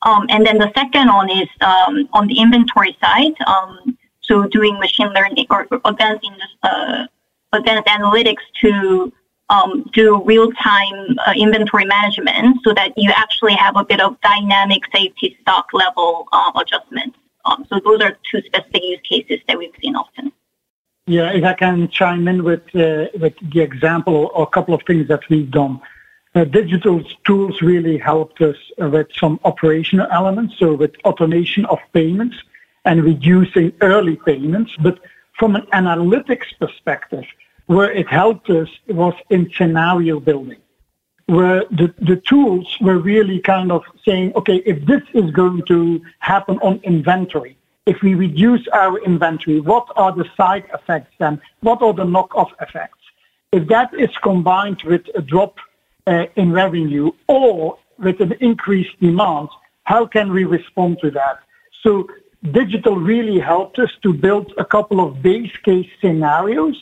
Um, 0.02 0.26
and 0.30 0.46
then 0.46 0.58
the 0.58 0.72
second 0.76 1.08
one 1.08 1.30
is 1.30 1.48
um, 1.62 2.10
on 2.14 2.28
the 2.28 2.40
inventory 2.40 2.98
side. 3.02 3.34
Um, 3.46 3.98
so 4.22 4.48
doing 4.48 4.80
machine 4.80 5.10
learning 5.10 5.46
or 5.50 5.68
advanced, 5.86 6.26
uh, 6.64 7.06
advanced 7.52 7.88
analytics 7.88 8.44
to 8.62 9.14
um, 9.54 9.86
do 9.94 10.06
real-time 10.24 11.00
uh, 11.26 11.34
inventory 11.46 11.86
management 11.86 12.60
so 12.64 12.74
that 12.74 12.92
you 12.98 13.12
actually 13.24 13.56
have 13.66 13.76
a 13.78 13.86
bit 13.92 14.02
of 14.02 14.20
dynamic 14.22 14.82
safety 14.96 15.38
stock 15.42 15.68
level 15.74 16.28
uh, 16.32 16.52
adjustments. 16.62 17.18
Um, 17.46 17.66
so 17.70 17.80
those 17.86 18.02
are 18.02 18.18
two 18.30 18.42
specific 18.50 18.84
use 18.92 19.02
cases 19.12 19.40
that 19.48 19.58
we've 19.58 19.78
seen 19.82 19.96
often. 19.96 20.32
Yeah, 21.06 21.30
if 21.34 21.44
I 21.44 21.54
can 21.54 21.90
chime 21.90 22.28
in 22.32 22.44
with 22.50 22.66
uh, 22.76 23.08
with 23.24 23.36
the 23.54 23.60
example 23.70 24.32
or 24.34 24.44
a 24.44 24.54
couple 24.58 24.74
of 24.74 24.82
things 24.88 25.08
that 25.10 25.24
we've 25.30 25.52
done. 25.52 25.82
Uh, 26.36 26.46
digital 26.46 27.04
tools 27.26 27.62
really 27.62 27.98
helped 27.98 28.42
us 28.42 28.56
with 28.78 29.08
some 29.22 29.40
operational 29.44 30.08
elements, 30.20 30.58
so 30.58 30.74
with 30.74 30.94
automation 31.06 31.64
of 31.66 31.80
payments 31.94 32.36
and 32.86 33.04
reducing 33.04 33.72
early 33.82 34.16
payments. 34.16 34.72
But 34.86 34.98
from 35.38 35.56
an 35.56 35.66
analytics 35.74 36.50
perspective, 36.60 37.26
where 37.68 37.92
it 37.92 38.08
helped 38.08 38.50
us 38.50 38.70
was 38.88 39.14
in 39.30 39.50
scenario 39.56 40.20
building, 40.20 40.62
where 41.28 41.64
the, 41.72 41.94
the 42.00 42.18
tools 42.18 42.78
were 42.82 42.98
really 42.98 43.40
kind 43.40 43.72
of 43.72 43.84
saying, 44.06 44.34
okay, 44.36 44.58
if 44.66 44.86
this 44.86 45.02
is 45.14 45.32
going 45.32 45.64
to 45.68 46.02
happen 46.20 46.58
on 46.60 46.80
inventory, 46.84 47.58
if 47.86 48.02
we 48.02 48.16
reduce 48.16 48.66
our 48.70 48.98
inventory, 49.04 49.60
what 49.60 49.88
are 49.96 50.14
the 50.14 50.26
side 50.38 50.66
effects 50.74 51.14
then? 51.20 51.42
What 51.62 51.82
are 51.82 51.94
the 51.94 52.06
knock-off 52.06 52.52
effects? 52.62 53.00
If 53.52 53.68
that 53.68 53.94
is 53.94 54.10
combined 54.22 54.82
with 54.84 55.04
a 55.16 55.22
drop 55.22 55.58
uh, 56.08 56.26
in 56.36 56.52
revenue 56.52 57.12
or 57.28 57.78
with 58.00 58.20
an 58.22 58.34
increased 58.40 59.00
demand, 59.00 59.50
how 59.84 60.06
can 60.06 60.32
we 60.32 60.46
respond 60.46 61.00
to 61.02 61.12
that? 61.12 61.40
So 61.82 62.08
digital 62.52 62.96
really 62.96 63.40
helped 63.40 63.80
us 63.80 63.92
to 64.02 64.14
build 64.14 64.54
a 64.58 64.66
couple 64.66 65.00
of 65.06 65.22
base 65.22 65.56
case 65.64 65.90
scenarios 66.02 66.76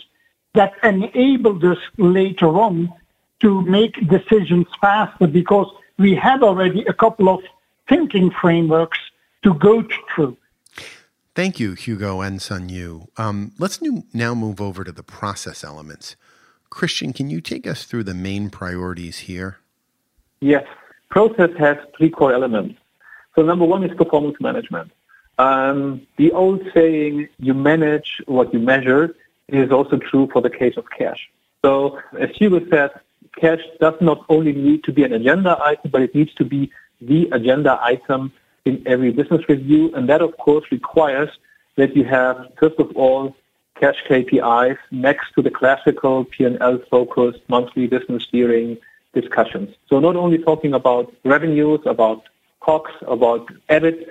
that 0.53 0.73
enabled 0.83 1.63
us 1.63 1.77
later 1.97 2.47
on 2.47 2.93
to 3.39 3.61
make 3.61 4.07
decisions 4.07 4.67
faster 4.79 5.27
because 5.27 5.67
we 5.97 6.15
had 6.15 6.43
already 6.43 6.83
a 6.85 6.93
couple 6.93 7.29
of 7.29 7.41
thinking 7.87 8.31
frameworks 8.31 8.99
to 9.43 9.53
go 9.55 9.83
through. 10.13 10.37
Thank 11.33 11.59
you, 11.59 11.73
Hugo 11.73 12.21
and 12.21 12.41
Sun-You. 12.41 13.07
Um, 13.17 13.53
let's 13.57 13.81
new, 13.81 14.03
now 14.13 14.35
move 14.35 14.59
over 14.59 14.83
to 14.83 14.91
the 14.91 15.03
process 15.03 15.63
elements. 15.63 16.15
Christian, 16.69 17.13
can 17.13 17.29
you 17.29 17.41
take 17.41 17.65
us 17.65 17.85
through 17.85 18.03
the 18.03 18.13
main 18.13 18.49
priorities 18.49 19.19
here? 19.19 19.57
Yes. 20.41 20.65
Process 21.09 21.51
has 21.57 21.77
three 21.97 22.09
core 22.09 22.33
elements. 22.33 22.79
So 23.35 23.41
number 23.43 23.65
one 23.65 23.83
is 23.83 23.95
performance 23.95 24.37
management. 24.39 24.91
Um, 25.37 26.05
the 26.17 26.31
old 26.31 26.61
saying, 26.73 27.29
you 27.39 27.53
manage 27.53 28.21
what 28.25 28.53
you 28.53 28.59
measure, 28.59 29.15
is 29.51 29.71
also 29.71 29.97
true 29.97 30.29
for 30.31 30.41
the 30.41 30.49
case 30.49 30.77
of 30.77 30.85
cash. 30.89 31.29
So 31.63 31.99
as 32.19 32.29
Hugo 32.35 32.65
said, 32.69 32.91
cash 33.39 33.59
does 33.79 33.95
not 34.01 34.25
only 34.29 34.53
need 34.53 34.83
to 34.85 34.91
be 34.91 35.03
an 35.03 35.13
agenda 35.13 35.57
item, 35.61 35.91
but 35.91 36.01
it 36.01 36.15
needs 36.15 36.33
to 36.35 36.45
be 36.45 36.71
the 37.01 37.29
agenda 37.31 37.79
item 37.81 38.31
in 38.65 38.81
every 38.85 39.11
business 39.11 39.47
review. 39.49 39.93
And 39.95 40.07
that, 40.09 40.21
of 40.21 40.37
course, 40.37 40.65
requires 40.71 41.29
that 41.75 41.95
you 41.95 42.03
have, 42.03 42.51
first 42.59 42.79
of 42.79 42.95
all, 42.95 43.35
cash 43.79 44.03
KPIs 44.07 44.77
next 44.91 45.33
to 45.33 45.41
the 45.41 45.49
classical 45.49 46.25
P&L 46.25 46.79
focused 46.89 47.39
monthly 47.47 47.87
business 47.87 48.23
steering 48.23 48.77
discussions. 49.13 49.75
So 49.89 49.99
not 49.99 50.15
only 50.15 50.37
talking 50.37 50.73
about 50.73 51.13
revenues, 51.23 51.79
about 51.85 52.23
COGS, 52.59 52.91
about 53.07 53.49
EBIT, 53.69 54.05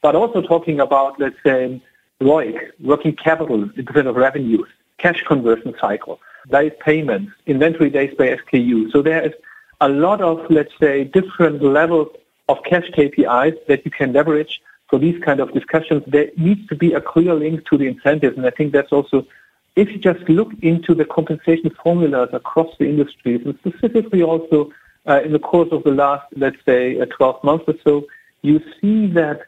but 0.00 0.16
also 0.16 0.40
talking 0.42 0.80
about, 0.80 1.20
let's 1.20 1.36
say, 1.44 1.80
ROIC, 2.22 2.70
working 2.80 3.14
capital 3.14 3.70
in 3.76 3.84
percent 3.84 4.08
of 4.08 4.16
revenues, 4.16 4.68
cash 4.98 5.22
conversion 5.24 5.74
cycle, 5.80 6.20
days 6.50 6.72
payments, 6.80 7.32
inventory 7.46 7.90
days 7.90 8.14
by 8.16 8.36
SKU. 8.42 8.90
So 8.92 9.02
there 9.02 9.22
is 9.26 9.32
a 9.80 9.88
lot 9.88 10.20
of, 10.20 10.48
let's 10.50 10.72
say, 10.78 11.04
different 11.04 11.62
levels 11.62 12.08
of 12.48 12.62
cash 12.64 12.88
KPIs 12.90 13.56
that 13.66 13.84
you 13.84 13.90
can 13.90 14.12
leverage 14.12 14.62
for 14.88 14.98
these 14.98 15.22
kind 15.22 15.40
of 15.40 15.52
discussions. 15.52 16.02
There 16.06 16.30
needs 16.36 16.66
to 16.68 16.76
be 16.76 16.92
a 16.92 17.00
clear 17.00 17.34
link 17.34 17.66
to 17.70 17.78
the 17.78 17.86
incentives, 17.86 18.36
and 18.36 18.46
I 18.46 18.50
think 18.50 18.72
that's 18.72 18.92
also 18.92 19.26
if 19.74 19.90
you 19.90 19.98
just 19.98 20.28
look 20.28 20.52
into 20.62 20.94
the 20.94 21.04
compensation 21.04 21.70
formulas 21.82 22.28
across 22.32 22.76
the 22.78 22.86
industries, 22.86 23.40
and 23.44 23.58
specifically 23.58 24.22
also 24.22 24.70
uh, 25.06 25.20
in 25.24 25.32
the 25.32 25.38
course 25.38 25.70
of 25.72 25.82
the 25.84 25.90
last, 25.90 26.26
let's 26.36 26.62
say, 26.64 27.00
uh, 27.00 27.06
12 27.06 27.42
months 27.42 27.64
or 27.66 27.74
so, 27.82 28.06
you 28.42 28.60
see 28.80 29.06
that 29.08 29.46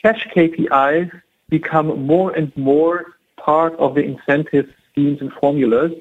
cash 0.00 0.28
KPIs 0.34 1.10
become 1.58 1.88
more 2.14 2.30
and 2.38 2.48
more 2.56 2.96
part 3.36 3.74
of 3.84 3.94
the 3.96 4.02
incentive 4.12 4.66
schemes 4.88 5.18
and 5.20 5.30
formulas 5.40 5.92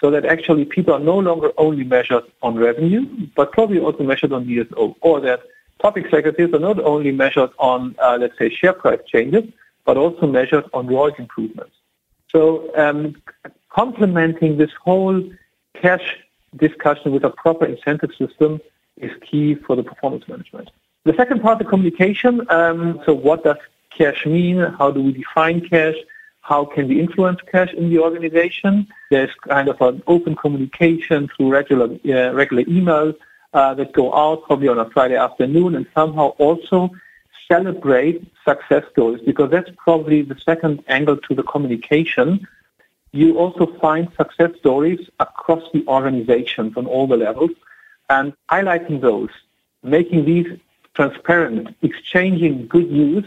so 0.00 0.10
that 0.10 0.24
actually 0.34 0.64
people 0.76 0.92
are 0.94 1.04
no 1.14 1.18
longer 1.18 1.50
only 1.56 1.84
measured 1.84 2.24
on 2.42 2.52
revenue, 2.68 3.02
but 3.36 3.46
probably 3.52 3.78
also 3.86 4.02
measured 4.02 4.32
on 4.32 4.44
DSO, 4.46 4.94
or 5.00 5.20
that 5.20 5.40
top 5.82 5.96
executives 5.96 6.52
are 6.54 6.64
not 6.70 6.78
only 6.92 7.12
measured 7.12 7.50
on, 7.58 7.94
uh, 8.06 8.16
let's 8.20 8.36
say, 8.38 8.48
share 8.60 8.72
price 8.72 9.00
changes, 9.06 9.44
but 9.86 9.96
also 9.96 10.26
measured 10.26 10.66
on 10.74 10.86
ROIC 10.86 11.18
improvements. 11.18 11.76
So 12.32 12.42
um, 12.84 13.00
complementing 13.80 14.56
this 14.56 14.72
whole 14.84 15.18
cash 15.82 16.06
discussion 16.56 17.12
with 17.12 17.24
a 17.24 17.30
proper 17.30 17.64
incentive 17.74 18.12
system 18.22 18.60
is 18.96 19.12
key 19.28 19.54
for 19.54 19.76
the 19.76 19.82
performance 19.82 20.24
management. 20.28 20.68
The 21.04 21.14
second 21.14 21.40
part, 21.40 21.58
the 21.58 21.64
communication. 21.64 22.32
Um, 22.50 23.00
so 23.06 23.14
what 23.14 23.44
does 23.44 23.56
cash 23.96 24.26
mean? 24.26 24.58
How 24.78 24.90
do 24.90 25.02
we 25.02 25.12
define 25.12 25.68
cash? 25.68 25.96
How 26.42 26.64
can 26.64 26.88
we 26.88 27.00
influence 27.00 27.40
cash 27.50 27.72
in 27.74 27.90
the 27.90 27.98
organization? 27.98 28.88
There's 29.10 29.32
kind 29.46 29.68
of 29.68 29.80
an 29.80 30.02
open 30.06 30.34
communication 30.36 31.28
through 31.28 31.50
regular 31.50 31.86
uh, 31.86 32.32
regular 32.32 32.64
emails 32.64 33.14
uh, 33.52 33.74
that 33.74 33.92
go 33.92 34.12
out 34.14 34.44
probably 34.44 34.68
on 34.68 34.78
a 34.78 34.88
Friday 34.90 35.16
afternoon, 35.16 35.74
and 35.74 35.86
somehow 35.94 36.28
also 36.38 36.90
celebrate 37.46 38.24
success 38.44 38.84
stories 38.92 39.20
because 39.24 39.50
that's 39.50 39.70
probably 39.76 40.22
the 40.22 40.38
second 40.38 40.82
angle 40.88 41.16
to 41.16 41.34
the 41.34 41.42
communication. 41.42 42.46
You 43.12 43.38
also 43.38 43.66
find 43.80 44.08
success 44.16 44.52
stories 44.58 45.00
across 45.18 45.64
the 45.72 45.84
organizations 45.88 46.76
on 46.76 46.86
all 46.86 47.06
the 47.06 47.16
levels, 47.16 47.50
and 48.08 48.32
highlighting 48.50 49.00
those, 49.00 49.30
making 49.82 50.24
these 50.24 50.46
transparent, 50.94 51.76
exchanging 51.82 52.66
good 52.66 52.90
news 52.90 53.24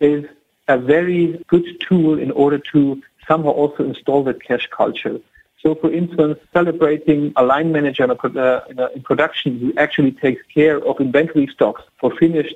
is 0.00 0.24
a 0.68 0.78
very 0.78 1.44
good 1.46 1.64
tool 1.80 2.18
in 2.18 2.30
order 2.30 2.58
to 2.58 3.02
somehow 3.26 3.50
also 3.50 3.84
install 3.84 4.24
that 4.24 4.42
cash 4.42 4.68
culture. 4.70 5.18
So, 5.60 5.74
for 5.74 5.90
instance, 5.90 6.38
celebrating 6.52 7.32
a 7.36 7.44
line 7.44 7.72
manager 7.72 8.04
in, 8.04 8.10
a, 8.10 8.14
uh, 8.14 8.64
in, 8.68 8.78
a, 8.78 8.86
in, 8.88 9.02
production 9.02 9.58
who 9.58 9.72
actually 9.78 10.12
takes 10.12 10.42
care 10.52 10.76
of 10.84 11.00
inventory 11.00 11.46
stocks 11.46 11.82
for 11.98 12.14
finished 12.16 12.54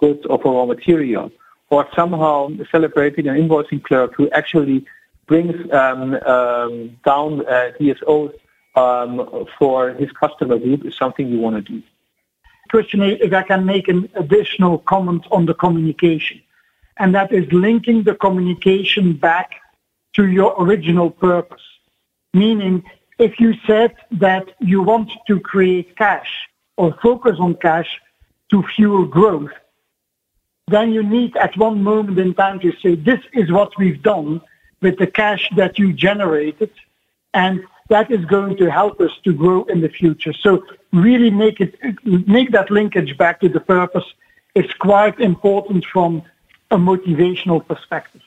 goods 0.00 0.24
or 0.26 0.40
for 0.40 0.54
raw 0.54 0.64
material, 0.64 1.30
or 1.68 1.86
somehow 1.94 2.50
celebrating 2.70 3.28
an 3.28 3.36
invoicing 3.36 3.82
clerk 3.82 4.14
who 4.14 4.30
actually 4.30 4.86
brings 5.26 5.54
um, 5.72 6.14
um, 6.14 6.96
down 7.04 7.44
uh, 7.46 7.72
DSOs 7.78 8.32
um, 8.74 9.46
for 9.58 9.90
his 9.90 10.10
customer 10.12 10.58
group 10.58 10.84
is 10.86 10.96
something 10.96 11.28
you 11.28 11.38
want 11.38 11.56
to 11.56 11.72
do. 11.72 11.82
Christian, 12.68 13.02
if 13.02 13.32
I 13.32 13.42
can 13.42 13.64
make 13.64 13.88
an 13.88 14.08
additional 14.14 14.78
comment 14.78 15.26
on 15.30 15.46
the 15.46 15.54
communication 15.54 16.40
and 16.98 17.14
that 17.14 17.32
is 17.32 17.50
linking 17.52 18.02
the 18.02 18.14
communication 18.14 19.12
back 19.12 19.56
to 20.14 20.26
your 20.26 20.54
original 20.62 21.10
purpose. 21.10 21.62
Meaning, 22.32 22.84
if 23.18 23.38
you 23.40 23.54
said 23.66 23.94
that 24.12 24.44
you 24.60 24.82
want 24.82 25.10
to 25.26 25.40
create 25.40 25.96
cash 25.96 26.30
or 26.76 26.96
focus 27.02 27.36
on 27.38 27.54
cash 27.56 27.88
to 28.50 28.62
fuel 28.74 29.04
growth, 29.04 29.52
then 30.68 30.92
you 30.92 31.02
need 31.02 31.36
at 31.36 31.56
one 31.56 31.82
moment 31.82 32.18
in 32.18 32.34
time 32.34 32.58
to 32.60 32.72
say, 32.82 32.94
this 32.94 33.20
is 33.32 33.52
what 33.52 33.72
we've 33.78 34.02
done 34.02 34.40
with 34.82 34.98
the 34.98 35.06
cash 35.06 35.48
that 35.56 35.78
you 35.78 35.92
generated, 35.92 36.70
and 37.34 37.62
that 37.88 38.10
is 38.10 38.24
going 38.24 38.56
to 38.56 38.70
help 38.70 39.00
us 39.00 39.12
to 39.24 39.32
grow 39.32 39.64
in 39.64 39.80
the 39.80 39.88
future. 39.88 40.32
So 40.32 40.64
really 40.92 41.30
make 41.30 41.60
it 41.60 41.74
make 42.04 42.50
that 42.52 42.70
linkage 42.70 43.16
back 43.16 43.40
to 43.40 43.48
the 43.48 43.60
purpose 43.60 44.04
is 44.54 44.72
quite 44.74 45.20
important 45.20 45.84
from 45.84 46.22
a 46.76 46.78
motivational 46.78 47.66
perspective. 47.66 48.22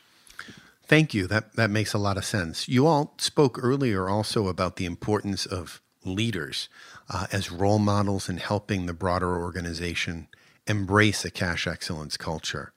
Thank 0.83 1.13
you. 1.13 1.27
That 1.27 1.53
that 1.55 1.69
makes 1.69 1.93
a 1.93 1.99
lot 1.99 2.17
of 2.17 2.25
sense. 2.25 2.67
You 2.67 2.87
all 2.87 3.13
spoke 3.19 3.59
earlier 3.61 4.09
also 4.09 4.47
about 4.47 4.75
the 4.75 4.85
importance 4.85 5.45
of 5.45 5.81
leaders 6.03 6.67
uh, 7.09 7.27
as 7.31 7.51
role 7.51 7.77
models 7.77 8.27
in 8.27 8.37
helping 8.37 8.85
the 8.85 8.93
broader 8.93 9.39
organization 9.39 10.27
embrace 10.65 11.23
a 11.23 11.31
cash 11.31 11.67
excellence 11.67 12.17
culture. 12.17 12.73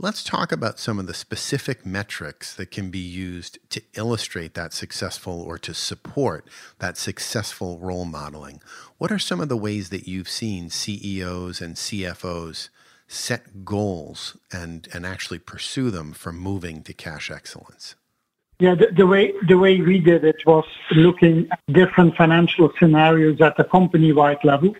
Let's 0.00 0.22
talk 0.22 0.52
about 0.52 0.78
some 0.78 1.00
of 1.00 1.08
the 1.08 1.14
specific 1.14 1.84
metrics 1.84 2.54
that 2.54 2.70
can 2.70 2.88
be 2.88 3.00
used 3.00 3.58
to 3.70 3.82
illustrate 3.94 4.54
that 4.54 4.72
successful 4.72 5.42
or 5.42 5.58
to 5.58 5.74
support 5.74 6.46
that 6.78 6.96
successful 6.96 7.80
role 7.80 8.04
modeling. 8.04 8.60
What 8.98 9.10
are 9.10 9.18
some 9.18 9.40
of 9.40 9.48
the 9.48 9.56
ways 9.56 9.88
that 9.88 10.06
you've 10.06 10.28
seen 10.28 10.70
CEOs 10.70 11.60
and 11.60 11.74
CFOs 11.74 12.68
set 13.08 13.64
goals 13.64 14.36
and, 14.52 14.86
and 14.94 15.04
actually 15.04 15.40
pursue 15.40 15.90
them 15.90 16.12
for 16.12 16.32
moving 16.32 16.82
to 16.84 16.92
cash 16.92 17.30
excellence? 17.30 17.96
Yeah, 18.60 18.74
the, 18.74 18.88
the, 18.96 19.06
way 19.06 19.32
the 19.46 19.58
way 19.58 19.80
we 19.80 19.98
did 19.98 20.24
it 20.24 20.44
was 20.46 20.66
looking 20.92 21.48
at 21.50 21.60
different 21.72 22.16
financial 22.16 22.72
scenarios 22.78 23.40
at 23.40 23.56
the 23.56 23.64
company-wide 23.64 24.44
level. 24.44 24.74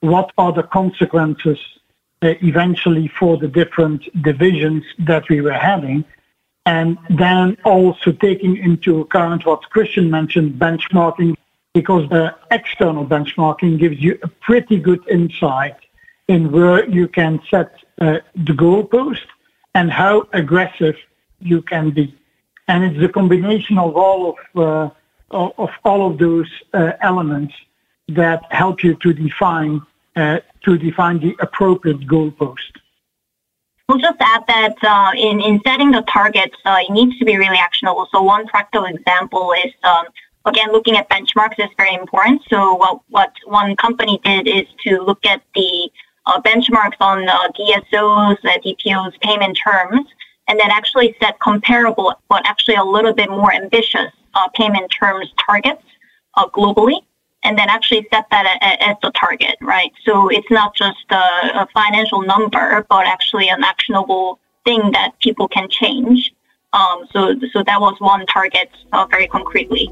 What 0.00 0.32
are 0.36 0.52
the 0.52 0.64
consequences 0.64 1.58
uh, 2.22 2.34
eventually 2.40 3.08
for 3.18 3.36
the 3.36 3.48
different 3.48 4.00
divisions 4.22 4.84
that 4.96 5.28
we 5.28 5.40
were 5.40 5.52
having. 5.52 6.04
And 6.64 6.96
then 7.10 7.56
also 7.64 8.12
taking 8.12 8.56
into 8.56 9.00
account 9.00 9.44
what 9.44 9.68
Christian 9.70 10.08
mentioned, 10.08 10.52
benchmarking, 10.52 11.34
because 11.74 12.08
the 12.10 12.32
external 12.52 13.04
benchmarking 13.04 13.80
gives 13.80 14.00
you 14.00 14.20
a 14.22 14.28
pretty 14.28 14.78
good 14.78 15.00
insight 15.08 15.74
in 16.32 16.42
where 16.56 16.80
you 16.98 17.06
can 17.18 17.32
set 17.50 17.70
uh, 18.00 18.18
the 18.48 18.54
goalpost 18.62 19.26
and 19.74 19.86
how 19.90 20.14
aggressive 20.32 20.96
you 21.40 21.60
can 21.72 21.90
be. 21.90 22.06
And 22.68 22.78
it's 22.84 23.00
the 23.04 23.12
combination 23.18 23.76
of 23.78 23.90
all 23.96 24.20
of, 24.30 24.38
uh, 24.68 24.90
of 25.64 25.70
all 25.84 26.00
of 26.08 26.18
those 26.18 26.50
uh, 26.72 26.92
elements 27.10 27.54
that 28.08 28.40
help 28.50 28.76
you 28.84 28.94
to 29.04 29.12
define 29.12 29.74
uh, 30.14 30.38
to 30.64 30.70
define 30.76 31.18
the 31.26 31.34
appropriate 31.46 32.02
goalpost. 32.14 32.72
We'll 33.88 34.04
just 34.10 34.20
add 34.20 34.44
that 34.46 34.76
uh, 34.94 35.12
in, 35.16 35.40
in 35.40 35.60
setting 35.66 35.90
the 35.90 36.02
targets, 36.02 36.56
uh, 36.64 36.78
it 36.86 36.92
needs 36.92 37.18
to 37.18 37.24
be 37.24 37.36
really 37.36 37.56
actionable. 37.68 38.06
So 38.12 38.22
one 38.22 38.46
practical 38.46 38.84
example 38.94 39.54
is, 39.64 39.72
um, 39.82 40.04
again, 40.44 40.70
looking 40.70 40.96
at 40.96 41.08
benchmarks 41.08 41.58
is 41.58 41.70
very 41.76 41.94
important. 41.94 42.42
So 42.48 42.74
what, 42.74 43.00
what 43.08 43.32
one 43.46 43.74
company 43.76 44.20
did 44.22 44.46
is 44.46 44.66
to 44.84 45.00
look 45.00 45.24
at 45.24 45.40
the 45.54 45.90
uh, 46.26 46.40
benchmarks 46.40 46.96
on 47.00 47.28
uh, 47.28 47.48
DSOs, 47.58 48.36
uh, 48.44 48.58
DPOs, 48.64 49.18
payment 49.20 49.58
terms, 49.62 50.06
and 50.48 50.58
then 50.58 50.70
actually 50.70 51.16
set 51.20 51.38
comparable, 51.40 52.14
but 52.28 52.46
actually 52.46 52.76
a 52.76 52.84
little 52.84 53.12
bit 53.12 53.30
more 53.30 53.52
ambitious 53.52 54.10
uh, 54.34 54.48
payment 54.54 54.90
terms 54.90 55.32
targets 55.46 55.82
globally 56.54 56.98
and 57.44 57.58
then 57.58 57.68
actually 57.68 58.06
set 58.12 58.24
that 58.30 58.58
as 58.80 58.96
the 59.02 59.10
target, 59.10 59.56
right? 59.60 59.92
So 60.04 60.28
it's 60.28 60.50
not 60.50 60.74
just 60.74 61.04
a, 61.10 61.16
a, 61.62 61.68
financial 61.74 62.22
number, 62.22 62.86
but 62.88 63.06
actually 63.06 63.48
an 63.48 63.64
actionable 63.64 64.38
thing 64.64 64.92
that 64.92 65.12
people 65.20 65.48
can 65.48 65.68
change. 65.68 66.32
Um, 66.72 67.06
so, 67.12 67.34
so 67.52 67.62
that 67.64 67.80
was 67.80 67.96
one 67.98 68.26
target 68.26 68.70
uh, 68.92 69.06
very 69.10 69.26
concretely. 69.26 69.90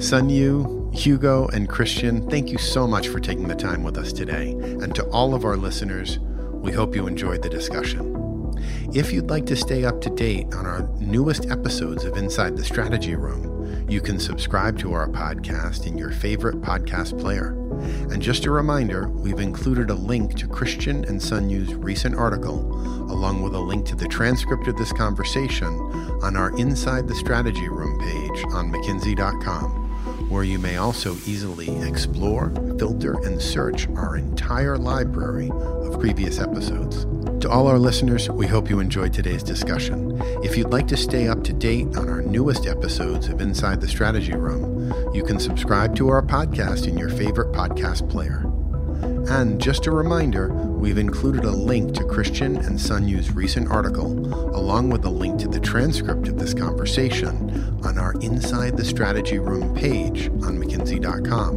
Sun-You, 0.00 0.83
Hugo, 0.94 1.48
and 1.48 1.68
Christian, 1.68 2.28
thank 2.30 2.50
you 2.50 2.58
so 2.58 2.86
much 2.86 3.08
for 3.08 3.18
taking 3.18 3.48
the 3.48 3.54
time 3.54 3.82
with 3.82 3.98
us 3.98 4.12
today. 4.12 4.52
And 4.52 4.94
to 4.94 5.04
all 5.06 5.34
of 5.34 5.44
our 5.44 5.56
listeners, 5.56 6.20
we 6.52 6.70
hope 6.72 6.94
you 6.94 7.08
enjoyed 7.08 7.42
the 7.42 7.50
discussion. 7.50 8.12
If 8.94 9.12
you'd 9.12 9.28
like 9.28 9.44
to 9.46 9.56
stay 9.56 9.84
up 9.84 10.00
to 10.02 10.10
date 10.10 10.54
on 10.54 10.66
our 10.66 10.88
newest 11.00 11.50
episodes 11.50 12.04
of 12.04 12.16
Inside 12.16 12.56
the 12.56 12.64
Strategy 12.64 13.16
Room, 13.16 13.86
you 13.88 14.00
can 14.00 14.20
subscribe 14.20 14.78
to 14.78 14.92
our 14.92 15.08
podcast 15.08 15.86
in 15.86 15.98
your 15.98 16.12
favorite 16.12 16.62
podcast 16.62 17.18
player. 17.20 17.48
And 18.10 18.22
just 18.22 18.46
a 18.46 18.50
reminder, 18.52 19.08
we've 19.08 19.40
included 19.40 19.90
a 19.90 19.94
link 19.94 20.36
to 20.36 20.46
Christian 20.46 21.04
and 21.06 21.20
Sun-You's 21.20 21.74
recent 21.74 22.14
article, 22.14 22.60
along 23.10 23.42
with 23.42 23.54
a 23.54 23.60
link 23.60 23.84
to 23.86 23.96
the 23.96 24.08
transcript 24.08 24.68
of 24.68 24.76
this 24.76 24.92
conversation 24.92 25.68
on 26.22 26.36
our 26.36 26.56
Inside 26.56 27.08
the 27.08 27.16
Strategy 27.16 27.68
Room 27.68 27.98
page 27.98 28.44
on 28.54 28.72
McKinsey.com 28.72 29.83
where 30.28 30.44
you 30.44 30.58
may 30.58 30.76
also 30.76 31.14
easily 31.26 31.68
explore, 31.82 32.50
filter, 32.78 33.14
and 33.24 33.40
search 33.40 33.88
our 33.90 34.16
entire 34.16 34.76
library 34.76 35.50
of 35.50 36.00
previous 36.00 36.38
episodes. 36.38 37.06
To 37.42 37.50
all 37.50 37.66
our 37.66 37.78
listeners, 37.78 38.30
we 38.30 38.46
hope 38.46 38.70
you 38.70 38.80
enjoyed 38.80 39.12
today's 39.12 39.42
discussion. 39.42 40.18
If 40.42 40.56
you'd 40.56 40.70
like 40.70 40.88
to 40.88 40.96
stay 40.96 41.28
up 41.28 41.44
to 41.44 41.52
date 41.52 41.96
on 41.96 42.08
our 42.08 42.22
newest 42.22 42.66
episodes 42.66 43.28
of 43.28 43.40
Inside 43.40 43.80
the 43.80 43.88
Strategy 43.88 44.34
Room, 44.34 44.92
you 45.14 45.22
can 45.22 45.38
subscribe 45.38 45.94
to 45.96 46.08
our 46.08 46.22
podcast 46.22 46.86
in 46.88 46.96
your 46.96 47.10
favorite 47.10 47.52
podcast 47.52 48.08
player. 48.08 48.50
And 49.28 49.60
just 49.60 49.86
a 49.86 49.90
reminder, 49.90 50.48
we've 50.48 50.98
included 50.98 51.44
a 51.44 51.50
link 51.50 51.94
to 51.94 52.04
Christian 52.04 52.56
and 52.56 52.80
Sun-You's 52.80 53.32
recent 53.32 53.70
article, 53.70 54.06
along 54.54 54.90
with 54.90 55.04
a 55.04 55.10
link 55.10 55.40
to 55.40 55.48
the 55.48 55.60
transcript 55.60 56.28
of 56.28 56.38
this 56.38 56.54
conversation 56.54 57.73
on 57.84 57.98
our 57.98 58.12
Inside 58.20 58.76
the 58.76 58.84
Strategy 58.84 59.38
Room 59.38 59.74
page 59.74 60.28
on 60.28 60.58
McKinsey.com, 60.58 61.54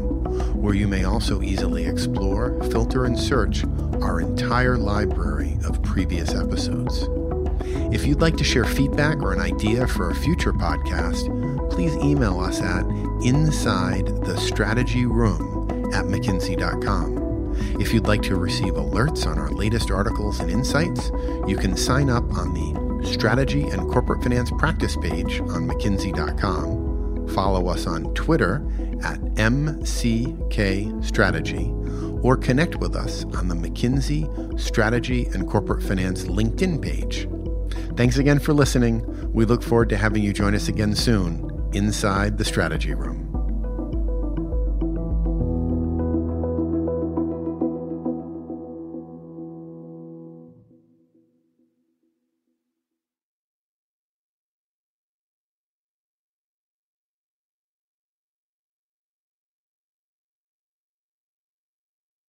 where 0.62 0.74
you 0.74 0.88
may 0.88 1.04
also 1.04 1.42
easily 1.42 1.86
explore, 1.86 2.62
filter, 2.66 3.06
and 3.06 3.18
search 3.18 3.64
our 4.02 4.22
entire 4.22 4.78
library 4.78 5.58
of 5.66 5.82
previous 5.84 6.36
episodes. 6.36 7.08
If 7.94 8.06
you'd 8.06 8.22
like 8.22 8.38
to 8.38 8.44
share 8.44 8.66
feedback 8.66 9.18
or 9.18 9.34
an 9.34 9.40
idea 9.40 9.88
for 9.88 10.10
a 10.10 10.16
future 10.16 10.54
podcast, 10.54 11.72
please 11.72 11.96
email 11.98 12.40
us 12.40 12.62
at 12.62 12.86
inside 13.24 14.08
the 14.26 14.38
strategy 14.38 15.06
room 15.06 15.70
at 15.94 16.06
mckinsey.com. 16.06 17.28
If 17.80 17.94
you'd 17.94 18.08
like 18.08 18.22
to 18.24 18.36
receive 18.36 18.74
alerts 18.74 19.26
on 19.26 19.40
our 19.40 19.50
latest 19.50 19.90
articles 19.90 20.40
and 20.40 20.52
insights, 20.52 21.12
you 21.48 21.58
can 21.58 21.76
sign 21.76 22.10
up 22.10 22.24
on 22.34 22.54
the 22.54 22.87
Strategy 23.06 23.64
and 23.64 23.90
Corporate 23.92 24.24
Finance 24.24 24.52
Practice 24.58 24.96
page 24.98 25.40
on 25.40 25.68
McKinsey.com. 25.68 27.28
Follow 27.30 27.68
us 27.68 27.86
on 27.86 28.14
Twitter 28.14 28.66
at 29.04 29.20
MCK 29.36 31.04
Strategy 31.06 31.72
or 32.22 32.38
connect 32.38 32.78
with 32.78 32.96
us 32.96 33.26
on 33.36 33.48
the 33.48 33.56
McKinsey 33.56 34.60
Strategy 34.60 35.26
and 35.28 35.48
Corporate 35.48 35.84
Finance 35.84 36.26
LinkedIn 36.26 36.82
page. 36.82 37.28
Thanks 37.96 38.18
again 38.18 38.40
for 38.40 38.54
listening. 38.54 39.32
We 39.34 39.46
look 39.46 39.64
forward 39.64 39.90
to 39.90 39.98
having 39.98 40.24
you 40.24 40.34
join 40.34 40.56
us 40.56 40.68
again 40.68 40.96
soon 40.96 41.70
inside 41.74 42.38
the 42.38 42.46
Strategy 42.46 42.94
Room. 42.94 43.27